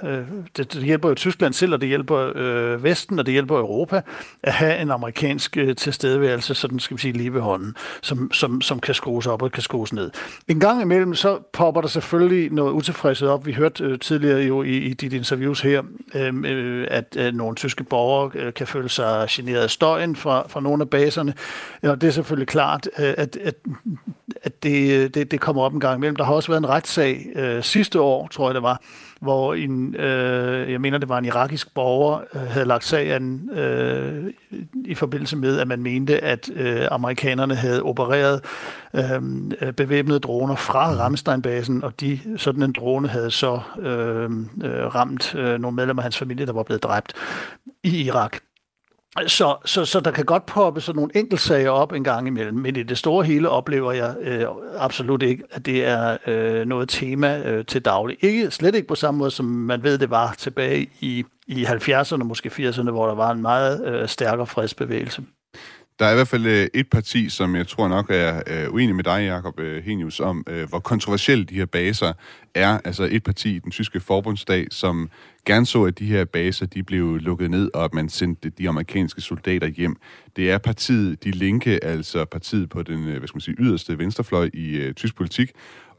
[0.05, 0.25] øh,
[0.57, 4.03] det, det hjælper jo Tyskland selv, og det hjælper øh, Vesten, og det hjælper Europa
[4.43, 8.61] at have en amerikansk øh, tilstedeværelse, sådan skal vi sige lige ved hånden, som, som,
[8.61, 10.11] som kan skrues op og kan skrues ned.
[10.49, 13.47] En gang imellem, så popper der selvfølgelig noget utilfredshed op.
[13.47, 15.83] Vi hørte øh, tidligere jo i, i dit interviews her,
[16.15, 20.49] øh, øh, at øh, nogle tyske borgere øh, kan føle sig generet af støjen fra,
[20.49, 21.35] fra nogle af baserne,
[21.83, 23.55] og det er selvfølgelig klart, øh, at, at,
[24.43, 26.17] at det, øh, det, det kommer op en gang imellem.
[26.17, 28.83] Der har også været en retssag øh, sidste år, tror jeg det var,
[29.21, 34.33] hvor en, øh, jeg mener det var en irakisk borger, øh, havde lagt sagen øh,
[34.85, 38.45] i forbindelse med, at man mente, at øh, amerikanerne havde opereret
[38.95, 44.31] øh, bevæbnede droner fra Ramstein-basen, og de, sådan en drone havde så øh,
[44.65, 47.13] øh, ramt øh, nogle medlemmer af hans familie, der var blevet dræbt
[47.83, 48.39] i Irak.
[49.27, 52.77] Så, så, så der kan godt poppe sådan nogle enkeltsager op en gang imellem, men
[52.77, 54.45] i det store hele oplever jeg øh,
[54.79, 58.17] absolut ikke, at det er øh, noget tema øh, til daglig.
[58.21, 62.25] Ikke, slet ikke på samme måde, som man ved, det var tilbage i, i 70'erne,
[62.25, 65.23] måske 80'erne, hvor der var en meget øh, stærkere fredsbevægelse.
[65.99, 68.95] Der er i hvert fald øh, et parti, som jeg tror nok er øh, uenig
[68.97, 72.13] med dig, Jacob øh, Henius, om øh, hvor kontroversielle de her baser
[72.55, 72.79] er.
[72.85, 75.11] Altså et parti i den tyske forbundsdag, som
[75.53, 78.69] gerne så, at de her baser de blev lukket ned, og at man sendte de
[78.69, 79.97] amerikanske soldater hjem.
[80.37, 83.99] Det er partiet De Linke, altså partiet på den øh, hvad skal man sige, yderste
[83.99, 85.49] venstrefløj i øh, tysk politik.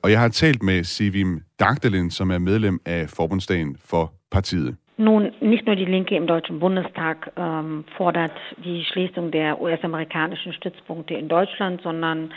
[0.03, 4.75] Og jeg har talt med Sivim Dagdalen, som er medlem af forbundsdagen for partiet.
[4.97, 11.13] Nun, nicht nur die Linke im Deutschen Bundestag ähm, fordert die Schließung der US-amerikanischen Stützpunkte
[11.13, 12.33] in Deutschland, sondern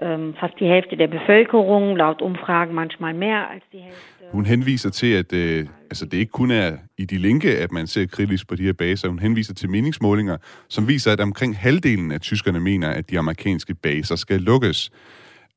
[0.00, 4.19] ähm, fast die Hälfte der Bevölkerung, laut Umfragen manchmal mehr als die Hälfte.
[4.32, 7.86] Hun henviser til, at øh, altså det ikke kun er i de linke, at man
[7.86, 9.08] ser kritisk på de her baser.
[9.08, 10.36] Hun henviser til meningsmålinger,
[10.68, 14.90] som viser, at omkring halvdelen af tyskerne mener, at de amerikanske baser skal lukkes.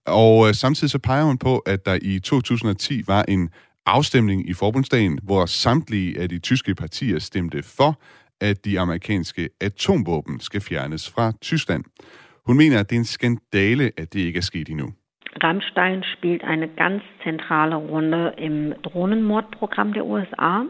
[0.05, 3.49] Og øh, samtidig så peger hun på, at der i 2010 var en
[3.85, 8.01] afstemning i forbundsdagen, hvor samtlige af de tyske partier stemte for,
[8.41, 11.83] at de amerikanske atomvåben skal fjernes fra Tyskland.
[12.45, 14.93] Hun mener, at det er en skandale, at det ikke er sket endnu.
[15.41, 20.65] Rammstein spielt eine ganz zentrale Rolle im Drohnenmordprogramm der USA.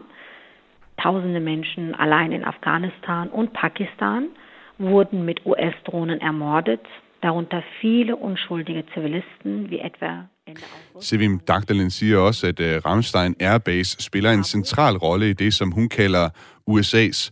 [0.96, 4.28] Tausende Menschen allein in Afghanistan und Pakistan
[4.78, 6.80] wurden mit US-Drohnen ermordet,
[7.20, 10.28] darunter viele unschuldige Zivilisten, wie etwa
[11.00, 15.72] Sevim Dagdalen siger også, at uh, Ramstein Airbase spiller en central rolle i det, som
[15.72, 16.28] hun kalder
[16.66, 17.30] USA's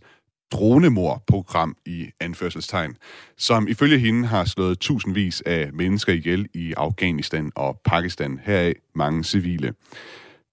[0.53, 2.95] dronemor-program i anførselstegn,
[3.37, 9.23] som ifølge hende har slået tusindvis af mennesker ihjel i Afghanistan og Pakistan, heraf mange
[9.23, 9.73] civile.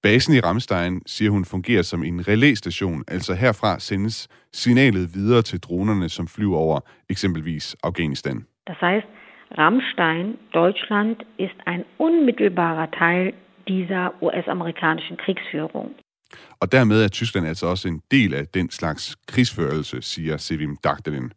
[0.03, 5.61] Basen i Ramstein, siger hun, fungerer som en relæstation, altså herfra sendes signalet videre til
[5.61, 8.37] dronerne, som flyver over eksempelvis Afghanistan.
[8.67, 9.07] Das heißt,
[9.59, 13.33] Ramstein, Deutschland, ist ein unmittelbarer Teil
[13.69, 15.89] dieser US-amerikanischen Kriegsführung.
[16.61, 21.33] Og dermed er Tyskland altså også en del af den slags krigsførelse, siger Sevim Dagdalen.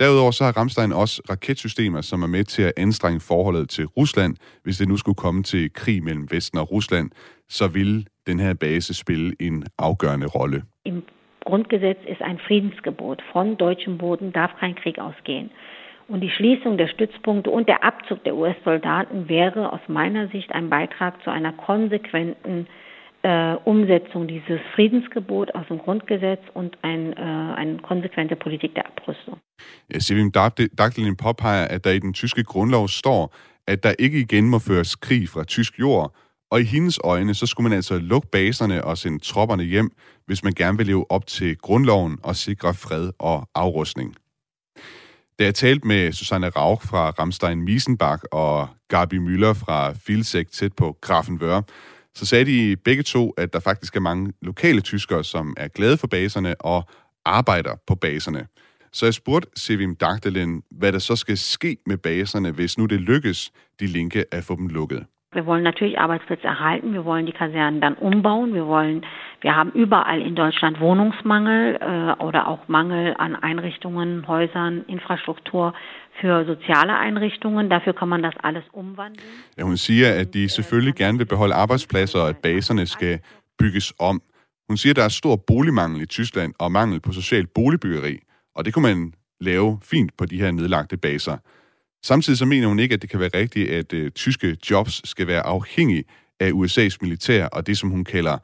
[0.00, 4.36] Derudover så har Ramstein også raketsystemer, som er med til at anstrenge forholdet til Rusland.
[4.62, 7.10] Hvis det nu skulle komme til krig mellem Vesten og Rusland,
[7.48, 10.62] så vil den her base spille en afgørende rolle.
[10.84, 11.02] Im
[11.44, 13.22] Grundgesetz ist ein Friedensgebot.
[13.32, 15.50] Von deutschem Boden darf kein Krieg ausgehen.
[16.08, 20.68] Und die Schließung der Stützpunkte und der Abzug der US-Soldaten wäre aus meiner Sicht ein
[20.68, 22.66] Beitrag zu einer konsequenten
[23.22, 29.38] äh, Umsetzung dieses Friedensgebot aus dem Grundgesetz und ein, äh, eine konsequente Politik der Abrüstung.
[29.92, 33.34] Ja, Sevim Dagdelin påpeger, at der i den tyske grundlov står,
[33.66, 36.14] at der ikke igen må føres krig fra tysk jord,
[36.50, 39.90] og i hendes øjne, så skulle man altså lukke baserne og sende tropperne hjem,
[40.26, 44.16] hvis man gerne vil leve op til grundloven og sikre fred og afrustning.
[45.38, 50.72] Da jeg talte med Susanne Rauch fra Ramstein Miesenbach og Gabi Müller fra Filsek tæt
[50.72, 51.60] på Grafenwør,
[52.20, 55.96] så sagde de begge to, at der faktisk er mange lokale tyskere, som er glade
[55.96, 56.88] for baserne og
[57.24, 58.46] arbejder på baserne.
[58.92, 63.00] Så jeg spurgte Sevim Dagdalen, hvad der så skal ske med baserne, hvis nu det
[63.00, 65.06] lykkes de linke at få dem lukket.
[65.32, 69.04] Wir wollen natürlich Arbeitsplätze erhalten, wir wollen die Kasernen dann umbauen, wir wollen,
[69.40, 75.72] wir haben überall in Deutschland Wohnungsmangel äh, oder auch Mangel an Einrichtungen, Häusern, Infrastruktur
[76.20, 77.70] für soziale Einrichtungen.
[77.70, 79.28] Dafür kann man das alles umwandeln.
[79.58, 83.20] Ja, hun siger, at de selvfølgelig gerne vil beholde arbejdspladser, og at baserne skal
[83.58, 84.22] bygges om.
[84.68, 88.18] Hun siger, at der er stor boligmangel i Tyskland og mangel på socialt boligbyggeri,
[88.56, 91.36] og det kunne man lave fint på de her nedlagte baser.
[92.02, 95.26] Samtidig så mener hun ikke, at det kan være rigtigt, at uh, tyske jobs skal
[95.26, 96.04] være afhængige
[96.40, 98.38] af USA's militær og det, som hun kalder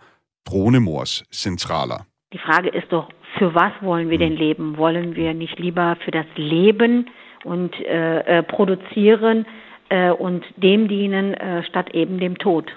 [0.46, 2.06] dronemors centraler.
[2.32, 3.08] Die Frage ist doch,
[3.38, 4.76] für was wollen wir denn leben?
[4.76, 7.08] Wollen wir nicht lieber für das Leben
[7.44, 9.46] und äh, äh, produzieren
[9.90, 12.76] äh, und dem dienen, äh, statt eben dem Tod?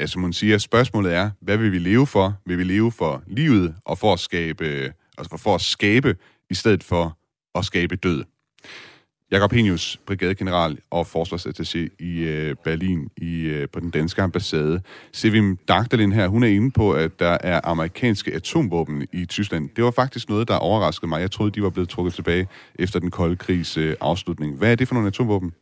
[0.00, 2.34] Ja, som hun siger, spørgsmålet er, hvad vil vi leve for?
[2.46, 4.64] Vil vi leve for livet og for at skabe,
[5.18, 6.16] altså for at skabe
[6.50, 7.16] i stedet for
[7.54, 8.24] at skabe død?
[9.30, 14.80] Jakob Henius, brigadegeneral og forsvarsattaché i øh, Berlin i, øh, på den danske ambassade.
[15.12, 19.68] Sevim Dagdalin her, hun er inde på, at der er amerikanske atomvåben i Tyskland.
[19.76, 21.20] Det var faktisk noget, der overraskede mig.
[21.20, 24.56] Jeg troede, de var blevet trukket tilbage efter den kolde krigs øh, afslutning.
[24.56, 25.52] Hvad er det for nogle atomvåben?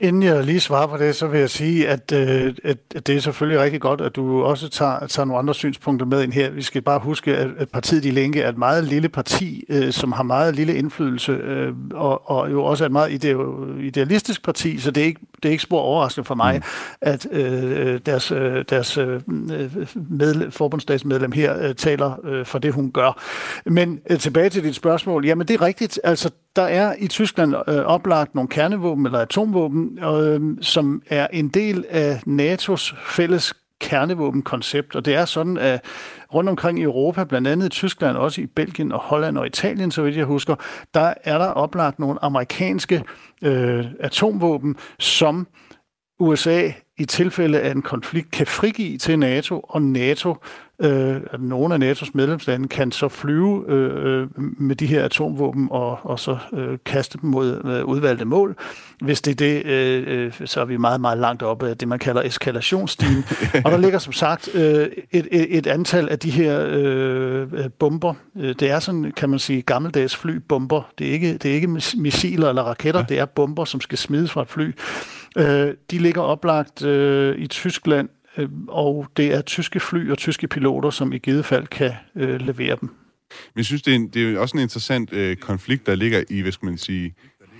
[0.00, 3.20] Inden jeg lige svarer på det, så vil jeg sige, at, øh, at det er
[3.20, 6.50] selvfølgelig rigtig godt, at du også tager, tager nogle andre synspunkter med ind her.
[6.50, 10.12] Vi skal bare huske, at partiet De Linke er et meget lille parti, øh, som
[10.12, 13.24] har meget lille indflydelse, øh, og, og jo også er et meget
[13.80, 16.62] idealistisk parti, så det er ikke, det er ikke spor overraskende for mig, mm.
[17.00, 17.26] at
[18.06, 18.32] deres,
[18.68, 23.22] deres med, forbundsdagsmedlem her taler for det, hun gør.
[23.66, 25.26] Men tilbage til dit spørgsmål.
[25.26, 26.00] Jamen, det er rigtigt.
[26.04, 31.48] Altså, der er i Tyskland øh, oplagt nogle kernevåben eller atomvåben, øh, som er en
[31.48, 35.84] del af NATO's fælles kernevåbenkoncept, og det er sådan, at
[36.34, 39.90] rundt omkring i Europa, blandt andet i Tyskland, også i Belgien og Holland og Italien,
[39.90, 40.54] så vidt jeg husker,
[40.94, 43.04] der er der oplagt nogle amerikanske
[43.42, 45.46] øh, atomvåben, som
[46.20, 50.36] USA i tilfælde af en konflikt kan frigive til NATO, og NATO
[50.78, 55.98] øh, nogle af NATO's medlemslande kan så flyve øh, øh, med de her atomvåben og,
[56.02, 58.56] og så øh, kaste dem mod øh, udvalgte mål.
[59.00, 61.88] Hvis det er det, øh, øh, så er vi meget, meget langt oppe af det,
[61.88, 63.24] man kalder eskalationsstigen.
[63.64, 68.14] og der ligger som sagt øh, et, et, et antal af de her øh, bomber.
[68.34, 70.82] Det er sådan, kan man sige, gammeldags flybomber.
[70.98, 73.06] Det er ikke, det er ikke missiler eller raketter, ja.
[73.08, 74.72] det er bomber, som skal smides fra et fly.
[75.38, 80.48] Øh, de ligger oplagt øh, i Tyskland, øh, og det er tyske fly og tyske
[80.48, 82.88] piloter, som i givet fald kan øh, levere dem.
[83.54, 86.24] Men jeg synes, det er, en, det er også en interessant øh, konflikt, der ligger
[86.30, 87.14] i, hvad skal man sige,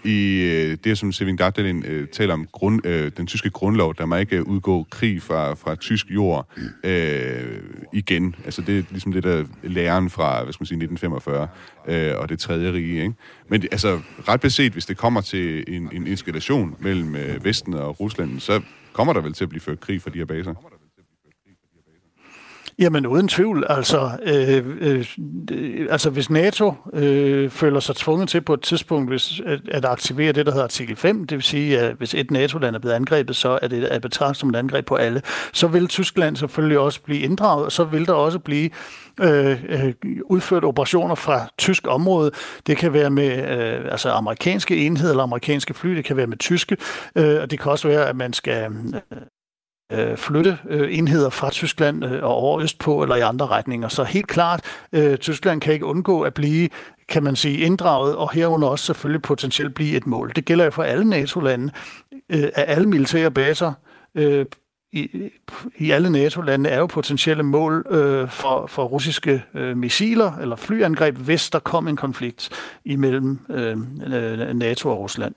[0.04, 4.06] i øh, det, som Sevin Gardalin øh, taler om, grund, øh, den tyske grundlov, der
[4.06, 6.48] må ikke øh, udgå krig fra, fra tysk jord
[6.84, 8.34] øh, igen.
[8.44, 11.48] Altså det er ligesom det der læren fra, hvad skal man sige, 1945
[11.88, 13.14] øh, og det tredje rige, ikke?
[13.48, 18.00] Men altså, ret beset, hvis det kommer til en, en eskalation mellem øh, Vesten og
[18.00, 18.60] Rusland, så
[18.94, 20.54] kommer der vel til at blive ført krig for de her baser?
[22.78, 23.64] Jamen uden tvivl.
[23.68, 25.06] Altså, øh, øh,
[25.52, 29.84] øh, altså hvis NATO øh, føler sig tvunget til på et tidspunkt hvis, at, at
[29.84, 32.94] aktivere det, der hedder artikel 5, det vil sige, at hvis et NATO-land er blevet
[32.94, 35.22] angrebet, så er det betragtet som et angreb på alle,
[35.52, 38.70] så vil Tyskland selvfølgelig også blive inddraget, og så vil der også blive
[39.20, 39.94] øh, øh,
[40.24, 42.30] udført operationer fra tysk område.
[42.66, 46.36] Det kan være med øh, altså amerikanske enheder eller amerikanske fly, det kan være med
[46.36, 46.76] tyske,
[47.16, 48.72] øh, og det kan også være, at man skal
[49.12, 49.18] øh,
[49.92, 53.88] øh, flytte øh, enheder fra Tyskland øh, og over østpå eller i andre retninger.
[53.88, 54.60] Så helt klart,
[54.92, 56.68] øh, Tyskland kan ikke undgå at blive
[57.08, 60.32] kan man sige, inddraget, og herunder også selvfølgelig potentielt blive et mål.
[60.36, 61.72] Det gælder jo for alle NATO-lande,
[62.28, 63.72] øh, at alle militære baser
[64.14, 64.46] øh,
[64.92, 65.30] i,
[65.78, 71.16] i alle NATO-lande er jo potentielle mål øh, for, for russiske øh, missiler eller flyangreb,
[71.16, 72.50] hvis der kom en konflikt
[72.84, 73.76] imellem øh,
[74.06, 75.34] øh NATO og Rusland.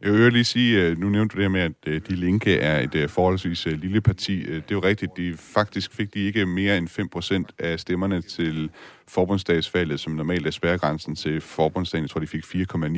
[0.00, 2.56] Jeg vil lige sige, øh, nu nævnte du det her med, at øh, De Linke
[2.56, 4.40] er et øh, forholdsvis lille parti.
[4.40, 8.70] Det er jo rigtigt, de faktisk fik de ikke mere end 5% af stemmerne til
[9.08, 12.02] forbundsdagsvalget, som normalt er spærregrænsen til forbundsdagen.
[12.02, 12.88] Jeg tror, de fik 4,9.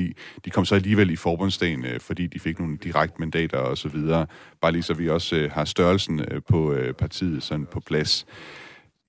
[0.45, 4.27] De kom så alligevel i forbundsdagen, fordi de fik nogle direkte mandater og så videre.
[4.61, 8.27] Bare lige så vi også har størrelsen på partiet sådan på plads.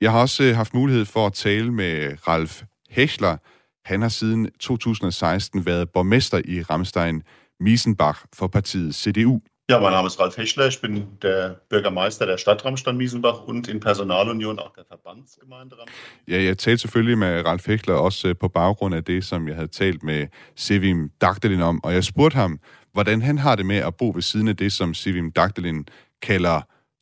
[0.02, 3.38] Jeg har også haft mulighed for at tale med Ralf Hechler.
[3.86, 7.24] Han har siden 2016 været borgmester i Ramstein
[7.64, 9.40] Miesenbach for partiet CDU.
[9.70, 10.68] Ja, mein Name ist Ralf Hechler.
[10.68, 15.98] Ich bin der Bürgermeister der Stadt Ramstein-Miesenbach und in Personalunion auch der Verbandsgemeinde Ramstein.
[16.28, 19.56] Ja, jeg talte selvfølgelig med Ralf Hechler også øh, på baggrund af det, som jeg
[19.56, 22.60] havde talt med Sevim Dagdelin om, og jeg spurgte ham,
[22.92, 25.88] hvordan han har det med at bo ved siden af det, som Sevim Dagdelin
[26.22, 26.62] kalder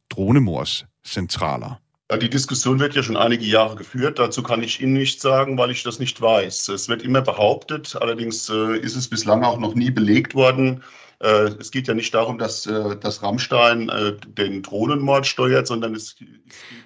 [0.09, 1.81] dronemors centraler.
[2.17, 4.19] Die Diskussion wird ja schon einige Jahre geführt.
[4.19, 6.67] Dazu kann ich Ihnen nichts sagen, weil ich das nicht weiß.
[6.67, 10.83] Es wird immer behauptet, allerdings äh, ist es bislang auch noch nie belegt worden.
[11.19, 13.89] Äh, es geht ja nicht darum, dass, äh, dass Rammstein
[14.37, 16.27] den Drohnenmord steuert, sondern es, geht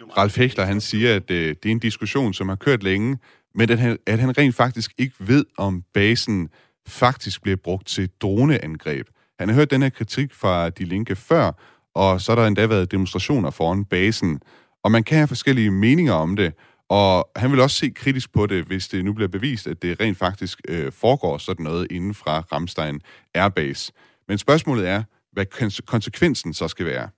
[0.04, 0.12] um...
[0.12, 3.18] Ralf Hechler, han siger, at det, det er en diskussion, som har kørt længe,
[3.56, 6.50] men at han, at han rent faktisk ikke ved, om basen
[6.88, 9.08] faktisk bliver brugt til droneangreb.
[9.40, 11.52] Han har hørt den her kritik fra De Linke før,
[11.96, 14.40] og så har der endda været demonstrationer foran basen,
[14.86, 16.54] og man kan have forskellige meninger om det,
[16.90, 20.00] og han vil også se kritisk på det, hvis det nu bliver bevist, at det
[20.00, 23.02] rent faktisk øh, foregår sådan noget inden fra Ramstein
[23.36, 23.92] Airbase.
[24.28, 25.46] Men spørgsmålet er, hvad
[25.86, 27.10] konsekvensen så skal være.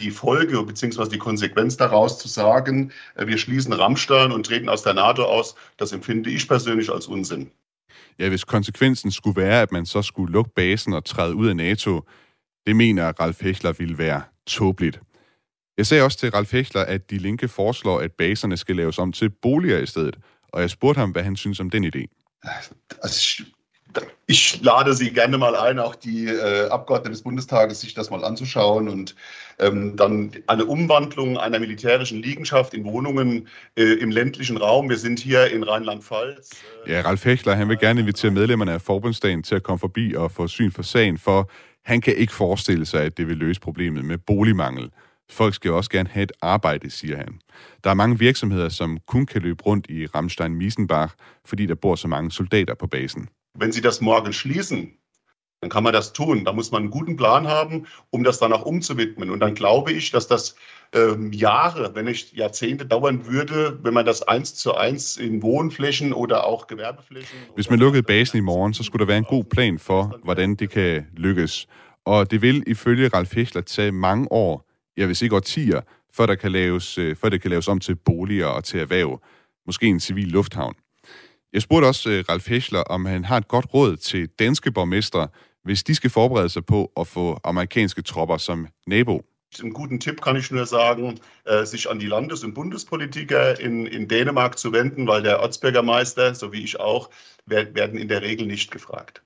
[0.00, 1.04] Die Folge bzw.
[1.10, 5.54] die Konsequenz daraus zu sagen, äh, wir schließen Rammstein und treten aus der NATO aus,
[5.80, 7.50] das empfinde ich persönlich als Unsinn.
[8.18, 11.56] Ja, hvis konsekvensen skulle være, at man så skulle lukke basen og træde ud af
[11.56, 12.00] NATO,
[12.66, 15.00] det mener Ralf Hechler ville være tåbeligt.
[15.76, 19.12] Jeg sagde også til Ralf Hechler, at De Linke foreslår, at baserne skal laves om
[19.12, 20.16] til boliger i stedet,
[20.48, 22.06] og jeg spurgte ham, hvad han synes om den idé.
[23.02, 23.44] Altså,
[24.28, 28.24] ich lade Sie gerne mal ein, auch die äh, Abgeordneten des Bundestages, sich das mal
[28.24, 29.14] anzuschauen und
[29.58, 34.88] ähm, dann eine Umwandlung einer militärischen Liegenschaft in Wohnungen äh, im ländlichen Raum.
[34.88, 36.50] Wir sind hier in Rheinland-Pfalz.
[36.86, 40.14] Äh, ja, Ralf Hechler, han vil gerne invitere medlemmerne af forbundsdagen til at komme forbi
[40.14, 41.50] og få syn for sagen, for
[41.84, 44.90] han kan ikke forestille sig, at det vil løse problemet med boligmangel.
[45.32, 47.40] Folk skal også gerne have et arbejde, siger han.
[47.84, 51.14] Der er mange virksomheder, som kun kan løbe rundt i Ramstein-Miesenbach,
[51.44, 53.28] fordi der bor så mange soldater på basen.
[53.58, 54.90] Wenn Sie das morgen schließen,
[55.62, 56.44] dann kann man das tun.
[56.44, 59.30] Da muss man einen guten Plan haben, um das dann auch umzuwidmen.
[59.30, 60.56] Und dann glaube ich, dass das
[60.94, 66.12] ähm, Jahre, wenn nicht Jahrzehnte dauern würde, wenn man das eins zu eins in Wohnflächen
[66.12, 67.38] oder auch Gewerbeflächen...
[67.54, 70.54] Hvis man lukkede basen i morgen, så skulle der være en god plan for, hvordan
[70.54, 71.66] det kan lykkes.
[72.04, 75.80] Og det vil ifølge Ralf Hechler tage mange år, jeg vil sige årtier,
[76.14, 79.22] før, der kan laves, øh, før det kan laves om til boliger og til erhverv.
[79.66, 80.74] Måske en civil lufthavn.
[81.52, 85.28] Jeg spurgte også uh, Ralf Hechler, om han har et godt råd til danske borgmestre,
[85.64, 89.22] hvis de skal forberede sig på at få amerikanske tropper som nabo.
[89.62, 93.86] En guten Tipp kann ich nur sagen, äh, sich an die Landes- und Bundespolitiker in,
[93.86, 97.10] in Dänemark zu wenden, weil der Ortsbürgermeister, so wie ich auch,
[97.46, 99.22] werden in der Regel nicht gefragt.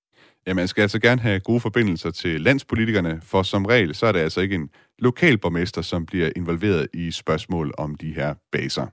[0.46, 4.12] Ja, man skal altså gerne have gode forbindelser til landspolitikerne, for som regel så er
[4.12, 8.86] det altså ikke en lokalborgmester, som bliver involveret i spørgsmål om de her baser.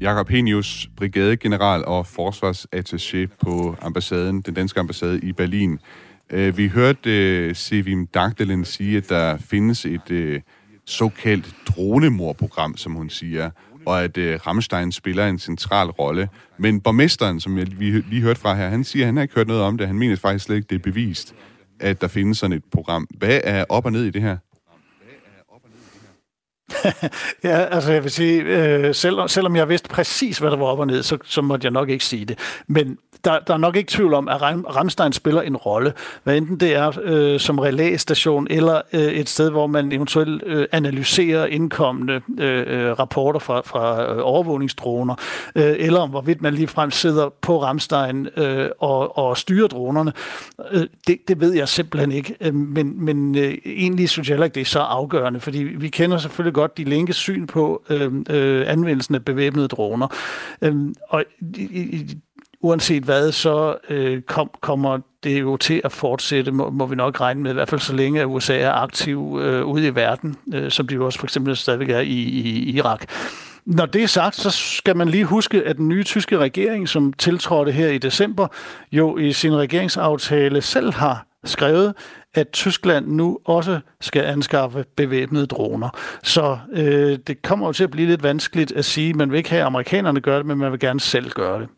[0.00, 5.78] Jakob Henius, brigadegeneral og forsvarsattaché på ambassaden, den danske ambassade i Berlin.
[6.30, 10.40] Øh, vi hørte øh, Sevim Dagdelen sige, at der findes et øh,
[10.84, 13.50] såkaldt dronemorprogram, som hun siger,
[13.86, 16.28] og at øh, Rammstein spiller en central rolle.
[16.58, 19.34] Men borgmesteren, som jeg lige, lige hørte fra her, han siger, at han har ikke
[19.34, 19.86] hørt noget om det.
[19.86, 21.34] Han mener faktisk slet ikke, det er bevist,
[21.80, 23.06] at der findes sådan et program.
[23.18, 24.36] Hvad er op og ned i det her?
[27.44, 30.78] Ja, altså jeg vil sige, øh, selvom, selvom jeg vidste præcis, hvad der var op
[30.78, 32.38] og ned, så, så måtte jeg nok ikke sige det.
[32.66, 35.92] Men der, der er nok ikke tvivl om, at Ramstein spiller en rolle.
[36.24, 40.66] Hvad enten det er øh, som relæstation eller øh, et sted, hvor man eventuelt øh,
[40.72, 45.14] analyserer indkommende øh, øh rapporter fra, fra øh, overvågningsdroner,
[45.54, 50.12] øh, eller om hvorvidt man ligefrem sidder på Ramstein øh, og, og styrer dronerne.
[50.70, 52.36] Øh, det, det ved jeg simpelthen ikke.
[52.40, 56.18] Øh, men men øh, egentlig synes jeg ikke, det er så afgørende, fordi vi kender
[56.18, 60.08] selvfølgelig godt de linke syn på øh, øh, anvendelsen af bevæbnede droner.
[60.62, 60.74] Øh,
[61.08, 61.24] og
[61.56, 62.16] i,
[62.60, 67.20] uanset hvad, så øh, kom, kommer det jo til at fortsætte, må, må vi nok
[67.20, 70.36] regne med, i hvert fald så længe at USA er aktiv øh, ude i verden,
[70.54, 73.04] øh, som de jo også for eksempel stadigvæk er i, i Irak.
[73.66, 77.12] Når det er sagt, så skal man lige huske, at den nye tyske regering, som
[77.12, 78.48] tiltrådte her i december,
[78.92, 81.94] jo i sin regeringsaftale selv har skrevet,
[82.36, 85.88] at Tyskland nu også skal anskaffe bevæbnede droner.
[86.22, 89.50] Så øh, det kommer jo til at blive lidt vanskeligt at sige, man vil ikke
[89.50, 91.68] have, at amerikanerne gør det, men man vil gerne selv gøre det.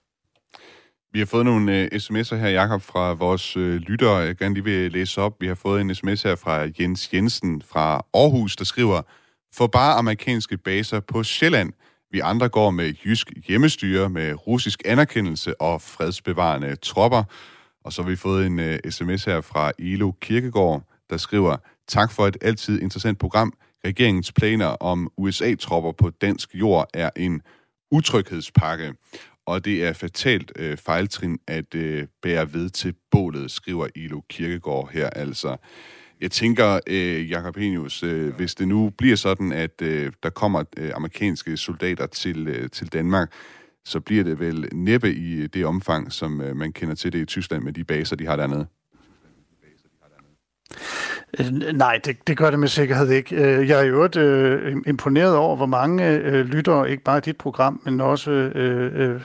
[1.13, 4.17] Vi har fået nogle øh, sms'er her, Jakob, fra vores øh, lyttere.
[4.17, 5.33] Jeg gerne lige vil læse op.
[5.41, 9.03] Vi har fået en sms her fra Jens Jensen fra Aarhus, der skriver,
[9.55, 11.73] for bare amerikanske baser på Sjælland.
[12.11, 17.25] Vi andre går med jysk hjemmestyre, med russisk anerkendelse og fredsbevarende tropper.
[17.85, 21.57] Og så har vi fået en øh, uh, sms her fra Elo Kirkegaard, der skriver,
[21.89, 23.53] tak for et altid interessant program.
[23.85, 27.43] Regeringens planer om USA-tropper på dansk jord er en
[27.91, 28.95] utryghedspakke
[29.49, 34.91] og det er fatalt øh, fejltrin at øh, bære ved til bålet, skriver Ilo Kirkegaard
[34.93, 35.57] her altså.
[36.21, 40.65] Jeg tænker, øh, Jakob Henius, øh, hvis det nu bliver sådan, at øh, der kommer
[40.77, 43.33] øh, amerikanske soldater til, øh, til Danmark,
[43.89, 47.25] så bliver det vel næppe i det omfang, som øh, man kender til det i
[47.25, 48.67] Tyskland med de baser, de har dernede.
[51.41, 53.37] Øh, nej, det, det gør det med sikkerhed ikke.
[53.37, 57.37] Øh, jeg er jo øh, imponeret over, hvor mange øh, lyttere, ikke bare i dit
[57.37, 59.21] program, men også øh, øh, øh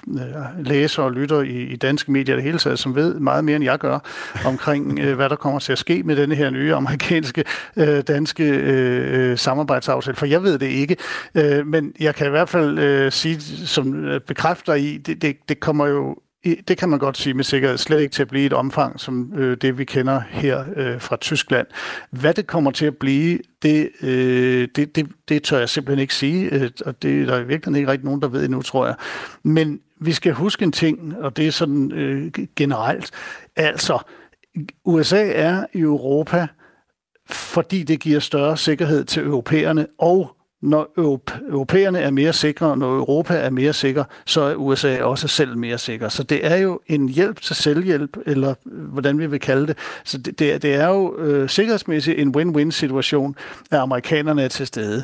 [0.60, 3.64] læser og lytter i, i danske medier det hele taget, som ved meget mere, end
[3.64, 4.00] jeg gør,
[4.46, 7.44] omkring øh, hvad der kommer til at ske med denne her nye amerikanske,
[7.78, 10.16] øh, danske øh, samarbejdsaftale.
[10.16, 10.98] For jeg ved det ikke,
[11.36, 15.60] øh, men jeg kan i hvert fald øh, sige, som bekræfter i, det, det, det
[15.60, 18.54] kommer jo det kan man godt sige med sikkerhed, slet ikke til at blive et
[18.54, 21.68] omfang som øh, det, vi kender her øh, fra Tyskland.
[22.10, 26.16] Hvad det kommer til at blive, det, øh, det, det, det tør jeg simpelthen ikke
[26.16, 28.86] sige, øh, og det er der i virkeligheden ikke rigtig nogen, der ved endnu, tror
[28.86, 28.96] jeg.
[29.44, 33.12] Men vi skal huske en ting, og det er sådan øh, generelt.
[33.56, 34.00] Altså,
[34.86, 36.48] USA er i Europa,
[37.30, 40.94] fordi det giver større sikkerhed til europæerne og når
[41.50, 45.78] europæerne er mere sikre, når Europa er mere sikker, så er USA også selv mere
[45.78, 46.10] sikker.
[46.10, 49.78] Så det er jo en hjælp til selvhjælp, eller øh, hvordan vi vil kalde det.
[50.04, 53.36] Så det, det, er, det er jo øh, sikkerhedsmæssigt en win-win situation,
[53.72, 55.04] at amerikanerne er til stede.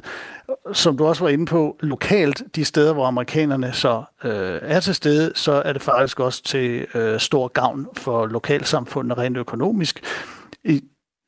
[0.73, 4.95] Som du også var inde på, lokalt, de steder, hvor amerikanerne så øh, er til
[4.95, 10.03] stede, så er det faktisk også til øh, stor gavn for lokalsamfundet rent økonomisk.
[10.63, 10.81] I,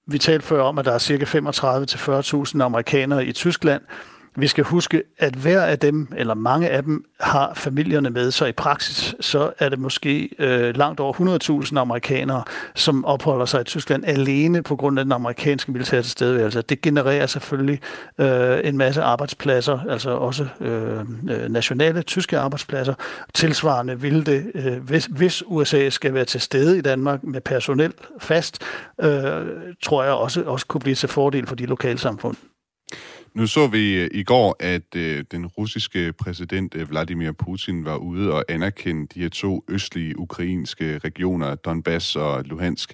[0.07, 3.81] vi talte før om, at der er cirka 35-40.000 amerikanere i Tyskland,
[4.35, 8.45] vi skal huske, at hver af dem, eller mange af dem, har familierne med, så
[8.45, 12.43] i praksis så er det måske øh, langt over 100.000 amerikanere,
[12.75, 16.61] som opholder sig i Tyskland alene på grund af den amerikanske militære tilstedeværelse.
[16.61, 17.79] Det genererer selvfølgelig
[18.17, 22.93] øh, en masse arbejdspladser, altså også øh, øh nationale tyske arbejdspladser.
[23.33, 27.93] Tilsvarende vil det, øh, hvis, hvis USA skal være til stede i Danmark med personel
[28.19, 28.61] fast,
[29.01, 29.11] øh,
[29.83, 32.35] tror jeg også, også kunne blive til fordel for de lokale samfund.
[33.33, 37.95] Nu så vi øh, i går, at øh, den russiske præsident øh, Vladimir Putin var
[37.95, 42.93] ude og anerkende de her to østlige ukrainske regioner, Donbass og Luhansk.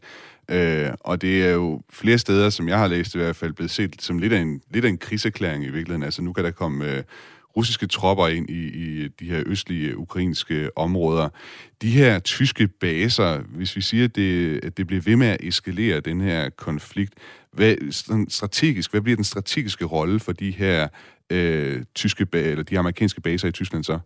[0.50, 3.72] Øh, og det er jo flere steder, som jeg har læst i hvert fald, blevet
[3.72, 6.04] set som lidt af en, lidt af en kriserklæring i virkeligheden.
[6.04, 7.04] Altså nu kan der komme øh,
[7.58, 11.30] russiske tropper ind i, i de her østlige ukrainske områder.
[11.82, 15.38] De her tyske baser, hvis vi siger, at det, at det bliver ved med at
[15.43, 17.14] eskalere den her konflikt,
[17.53, 17.76] hvad,
[18.30, 20.88] strategisk, hvad bliver den strategiske rolle for de her
[21.30, 23.99] øh, tyske eller de amerikanske baser i Tyskland så?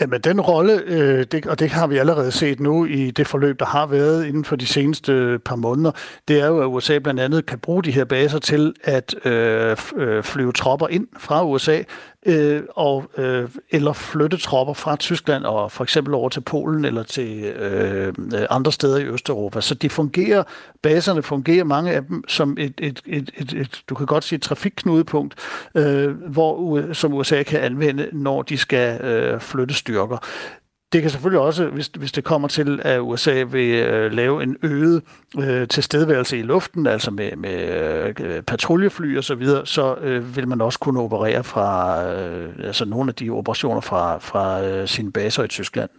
[0.00, 3.58] Jamen den rolle, øh, det, og det har vi allerede set nu i det forløb,
[3.58, 5.90] der har været inden for de seneste øh, par måneder,
[6.28, 9.76] det er jo, at USA blandt andet kan bruge de her baser til at øh,
[9.96, 11.82] øh flyve tropper ind fra USA
[12.24, 17.02] øh, og, øh, eller flytte tropper fra Tyskland og for eksempel over til Polen eller
[17.02, 19.60] til øh, øh, andre steder i Østeuropa.
[19.60, 20.42] Så de fungerer,
[20.82, 24.36] baserne fungerer mange af dem som et, et, et, et, et du kan godt sige
[24.36, 25.34] et trafikknudepunkt,
[25.74, 30.18] øh, hvor, som USA kan anvende, når de skal øh, flytte styrker
[30.94, 34.56] det kan selvfølgelig også, hvis, hvis det kommer til, at USA vil øh, lave en
[34.62, 35.02] øget
[35.38, 40.48] øh, tilstedeværelse i luften, altså med, med øh, patruljefly og så videre, så øh, vil
[40.48, 45.12] man også kunne operere fra øh, altså nogle af de operationer fra, fra øh, sine
[45.12, 45.90] baser i Tyskland.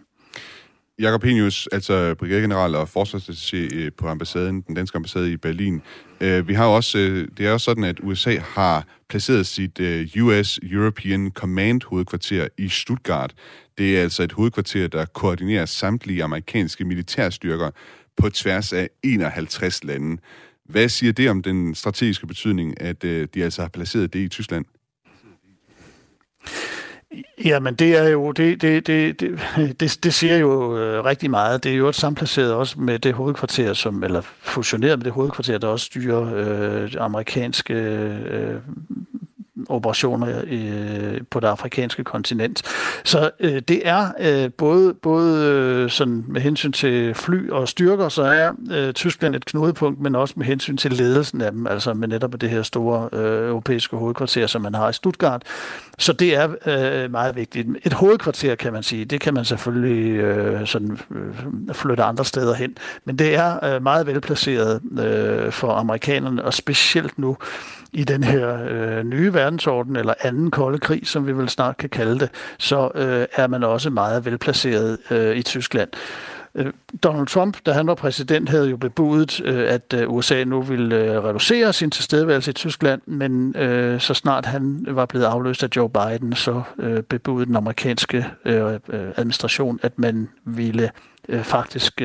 [0.98, 5.82] Jakob Henius, altså brigadegeneral og forsvarsattaché øh, på ambassaden, den danske ambassade i Berlin.
[6.20, 9.80] Øh, vi har også, øh, det er også sådan, at USA har placeret sit
[10.20, 13.34] US European Command hovedkvarter i Stuttgart.
[13.78, 17.70] Det er altså et hovedkvarter, der koordinerer samtlige amerikanske militærstyrker
[18.16, 20.22] på tværs af 51 lande.
[20.64, 24.28] Hvad siger det om den strategiske betydning, at øh, de altså har placeret det i
[24.28, 24.64] Tyskland?
[27.44, 29.40] Jamen, det er jo, det, det, det, det,
[29.80, 31.64] det, det siger jo øh, rigtig meget.
[31.64, 35.58] Det er jo et samplaceret også med det hovedkvarter, som, eller fusioneret med det hovedkvarter,
[35.58, 38.54] der også styrer øh, amerikanske øh,
[39.68, 42.62] operationer øh, på det afrikanske kontinent.
[43.04, 48.08] Så øh, det er øh, både, både øh, sådan med hensyn til fly og styrker,
[48.08, 51.94] så er øh, Tyskland et knudepunkt, men også med hensyn til ledelsen af dem, altså
[51.94, 55.42] med netop det her store øh, europæiske hovedkvarter, som man har i Stuttgart.
[55.98, 57.68] Så det er øh, meget vigtigt.
[57.84, 62.54] Et hovedkvarter, kan man sige, det kan man selvfølgelig øh, sådan, øh, flytte andre steder
[62.54, 67.36] hen, men det er øh, meget velplaceret øh, for amerikanerne, og specielt nu,
[67.92, 71.88] i den her øh, nye verdensorden, eller anden kolde krig, som vi vel snart kan
[71.88, 75.88] kalde det, så øh, er man også meget velplaceret øh, i Tyskland.
[76.56, 80.62] Øh, Donald Trump, da han var præsident, havde jo bebudet, øh, at øh, USA nu
[80.62, 83.54] ville reducere sin tilstedeværelse i Tyskland, men
[84.00, 86.62] så snart han var blevet afløst af Joe Biden, så
[87.08, 88.26] bebudede den amerikanske
[89.16, 90.90] administration, at man ville
[91.42, 92.02] faktisk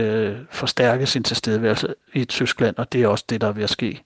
[0.49, 4.03] forstærke sin tilstedeværelse i Tyskland, og det er også det, der er ved at ske.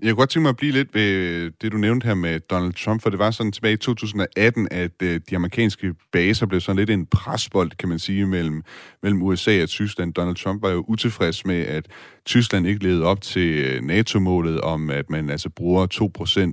[0.00, 2.40] Jeg kunne godt tænke mig at blive lidt ved øh, det, du nævnte her med
[2.40, 6.60] Donald Trump, for det var sådan tilbage i 2018, at øh, de amerikanske baser blev
[6.60, 8.62] sådan lidt en presbold, kan man sige, mellem,
[9.02, 10.14] mellem USA og Tyskland.
[10.14, 11.86] Donald Trump var jo utilfreds med, at
[12.26, 15.86] Tyskland ikke levede op til øh, NATO-målet om, at man altså bruger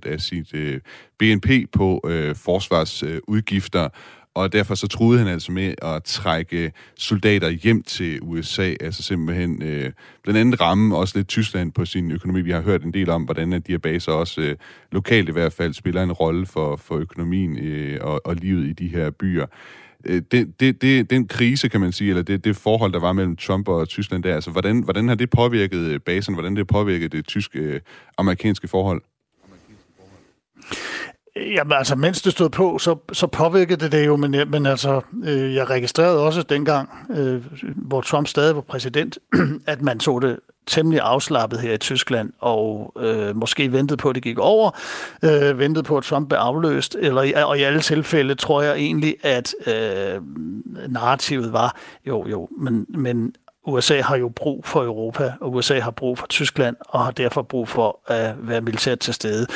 [0.06, 0.56] 2% af sit
[1.20, 3.90] BNP på øh, forsvarsudgifter,
[4.36, 9.64] og derfor så troede han altså med at trække soldater hjem til USA, altså simpelthen
[9.64, 9.92] øh,
[10.24, 12.42] blandt andet ramme også lidt Tyskland på sin økonomi.
[12.42, 14.56] Vi har hørt en del om, hvordan at de her baser også øh,
[14.92, 18.74] lokalt i hvert fald spiller en rolle for, for økonomien øh, og, og livet i
[18.74, 19.46] de her byer.
[20.06, 23.14] Øh, det, det, det, den krise, kan man sige, eller det, det forhold, der var
[23.14, 26.60] mellem Trump og Tyskland der, altså hvordan, hvordan har det påvirket øh, basen, hvordan det
[26.60, 29.02] har påvirket det tyske-amerikanske øh, forhold?
[31.36, 35.02] Jamen altså, mens det stod på, så, så påvirkede det det jo, men, men altså,
[35.24, 39.18] øh, jeg registrerede også dengang, øh, hvor Trump stadig var præsident,
[39.68, 44.16] at man så det temmelig afslappet her i Tyskland, og øh, måske ventede på, at
[44.16, 44.72] det gik over,
[45.24, 49.16] øh, ventede på, at Trump blev afløst, eller, og i alle tilfælde tror jeg egentlig,
[49.24, 50.22] at øh,
[50.90, 51.76] narrativet var,
[52.08, 53.36] jo jo, men, men
[53.68, 57.42] USA har jo brug for Europa, og USA har brug for Tyskland, og har derfor
[57.42, 59.48] brug for at være militært til stede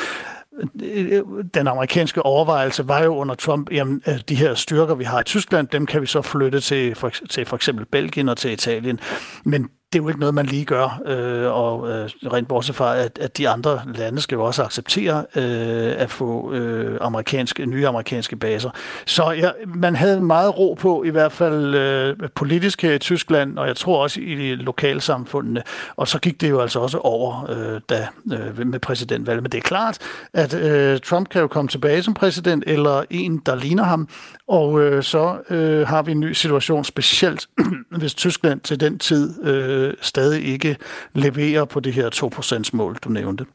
[1.54, 5.24] den amerikanske overvejelse var jo under Trump, jamen øh, de her styrker, vi har i
[5.24, 9.00] Tyskland, dem kan vi så flytte til for, til for eksempel Belgien og til Italien.
[9.44, 12.96] Men det er jo ikke noget, man lige gør, øh, og øh, rent bortset fra,
[12.98, 17.86] at, at de andre lande skal jo også acceptere øh, at få øh, amerikanske, nye
[17.86, 18.70] amerikanske baser.
[19.06, 23.58] Så ja, man havde meget ro på, i hvert fald øh, politisk her i Tyskland,
[23.58, 25.62] og jeg tror også i de lokalsamfundene,
[25.96, 29.42] og så gik det jo altså også over øh, da, øh, med præsidentvalget.
[29.42, 29.98] Men det er klart,
[30.32, 34.08] at øh, Trump kan jo komme tilbage som præsident, eller en, der ligner ham,
[34.48, 37.48] og øh, så øh, har vi en ny situation, specielt
[37.98, 40.76] hvis Tyskland til den tid øh, stadig ikke
[41.14, 43.46] leverer på det her 2%-mål, du nævnte.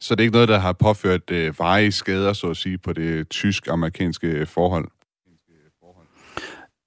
[0.00, 2.92] Så det er ikke noget, der har påført øh, varige skader, så at sige, på
[2.92, 4.88] det tysk-amerikanske forhold?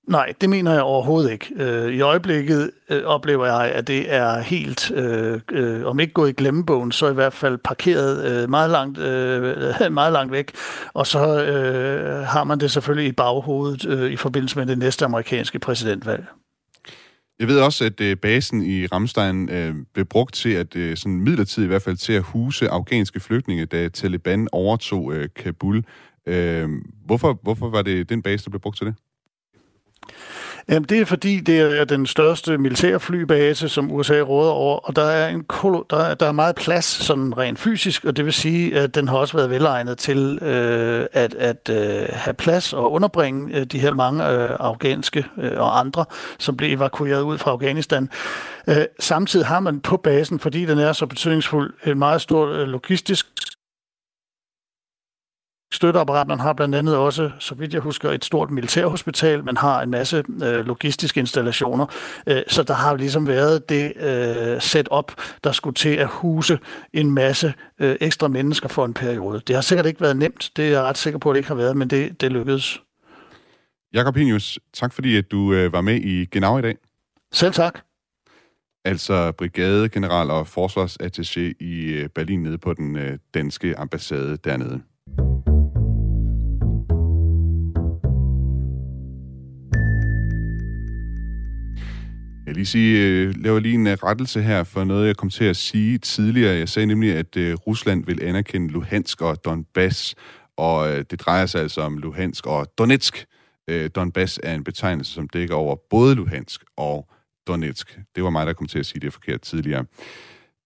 [0.07, 1.53] Nej, det mener jeg overhovedet ikke.
[1.55, 6.29] Øh, I øjeblikket øh, oplever jeg, at det er helt, øh, øh, om ikke gået
[6.29, 10.51] i glemmebogen, så i hvert fald parkeret øh, meget, langt, øh, meget langt væk.
[10.93, 15.05] Og så øh, har man det selvfølgelig i baghovedet øh, i forbindelse med det næste
[15.05, 16.25] amerikanske præsidentvalg.
[17.39, 21.19] Jeg ved også, at øh, basen i Ramstein øh, blev brugt til at, øh, sådan
[21.19, 25.83] midlertidigt i hvert fald, til at huse afghanske flygtninge, da Taliban overtog øh, Kabul.
[26.25, 26.69] Øh,
[27.05, 28.95] hvorfor, hvorfor var det den base, der blev brugt til det?
[30.70, 35.03] Jamen, det er fordi, det er den største militærflybase, som USA råder over, og der
[35.03, 38.34] er, en kolo, der, er, der er meget plads sådan rent fysisk, og det vil
[38.34, 42.91] sige, at den har også været velegnet til øh, at, at øh, have plads og
[42.91, 46.05] underbringe øh, de her mange øh, afghanske øh, og andre,
[46.39, 48.09] som blev evakueret ud fra Afghanistan.
[48.68, 52.68] Øh, samtidig har man på basen, fordi den er så betydningsfuld, en meget stor øh,
[52.68, 53.34] logistisk
[55.72, 56.28] støtteapparat.
[56.28, 59.43] Man har blandt andet også, så vidt jeg husker, et stort militærhospital.
[59.43, 61.86] Man har en masse øh, logistiske installationer.
[62.28, 65.11] Øh, så der har ligesom været det øh, setup,
[65.43, 66.59] der skulle til at huse
[66.93, 69.41] en masse øh, ekstra mennesker for en periode.
[69.47, 70.51] Det har sikkert ikke været nemt.
[70.55, 72.82] Det er jeg ret sikker på, at det ikke har været, men det, det lykkedes.
[73.93, 76.76] Jakob Hinius, tak fordi at du øh, var med i Genau i dag.
[77.34, 77.80] Selv tak.
[78.86, 84.82] Altså brigadegeneral og forsvarsattaché i øh, Berlin nede på den øh, danske ambassade dernede.
[92.55, 95.43] Jeg lige sige, øh, laver lige en øh, rettelse her for noget, jeg kom til
[95.43, 96.55] at sige tidligere.
[96.55, 100.15] Jeg sagde nemlig, at øh, Rusland vil anerkende Luhansk og Donbass,
[100.57, 103.25] og øh, det drejer sig altså om Luhansk og Donetsk.
[103.95, 107.09] Donbass er en betegnelse, som dækker over både Luhansk og
[107.47, 107.99] Donetsk.
[108.15, 109.85] Det var mig, der kom til at sige det forkert tidligere.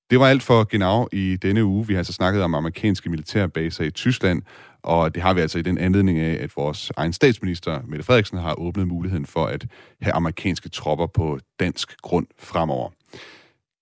[0.09, 1.87] Det var alt for Genau i denne uge.
[1.87, 4.41] Vi har altså snakket om amerikanske militærbaser i Tyskland,
[4.84, 8.38] og det har vi altså i den anledning af, at vores egen statsminister, Mette Frederiksen,
[8.38, 9.65] har åbnet muligheden for at
[10.01, 12.89] have amerikanske tropper på dansk grund fremover.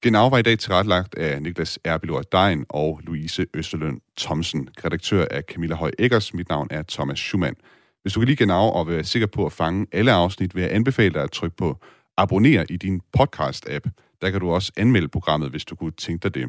[0.01, 5.43] Genau var i dag tilrettelagt af Niklas Erbilor Dein og Louise Østerlund Thomsen, redaktør af
[5.43, 6.33] Camilla Høj Eggers.
[6.33, 7.55] Mit navn er Thomas Schumann.
[8.01, 10.73] Hvis du kan lide Genau og være sikker på at fange alle afsnit, vil jeg
[10.73, 11.77] anbefale dig at trykke på
[12.17, 13.89] abonner i din podcast-app.
[14.21, 16.45] Der kan du også anmelde programmet, hvis du kunne tænke dig det.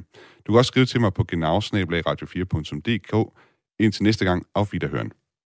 [0.46, 3.32] Du kan også skrive til mig på genavsnabelagradio4.dk.
[3.78, 5.12] Indtil næste gang, auf Wiederhören.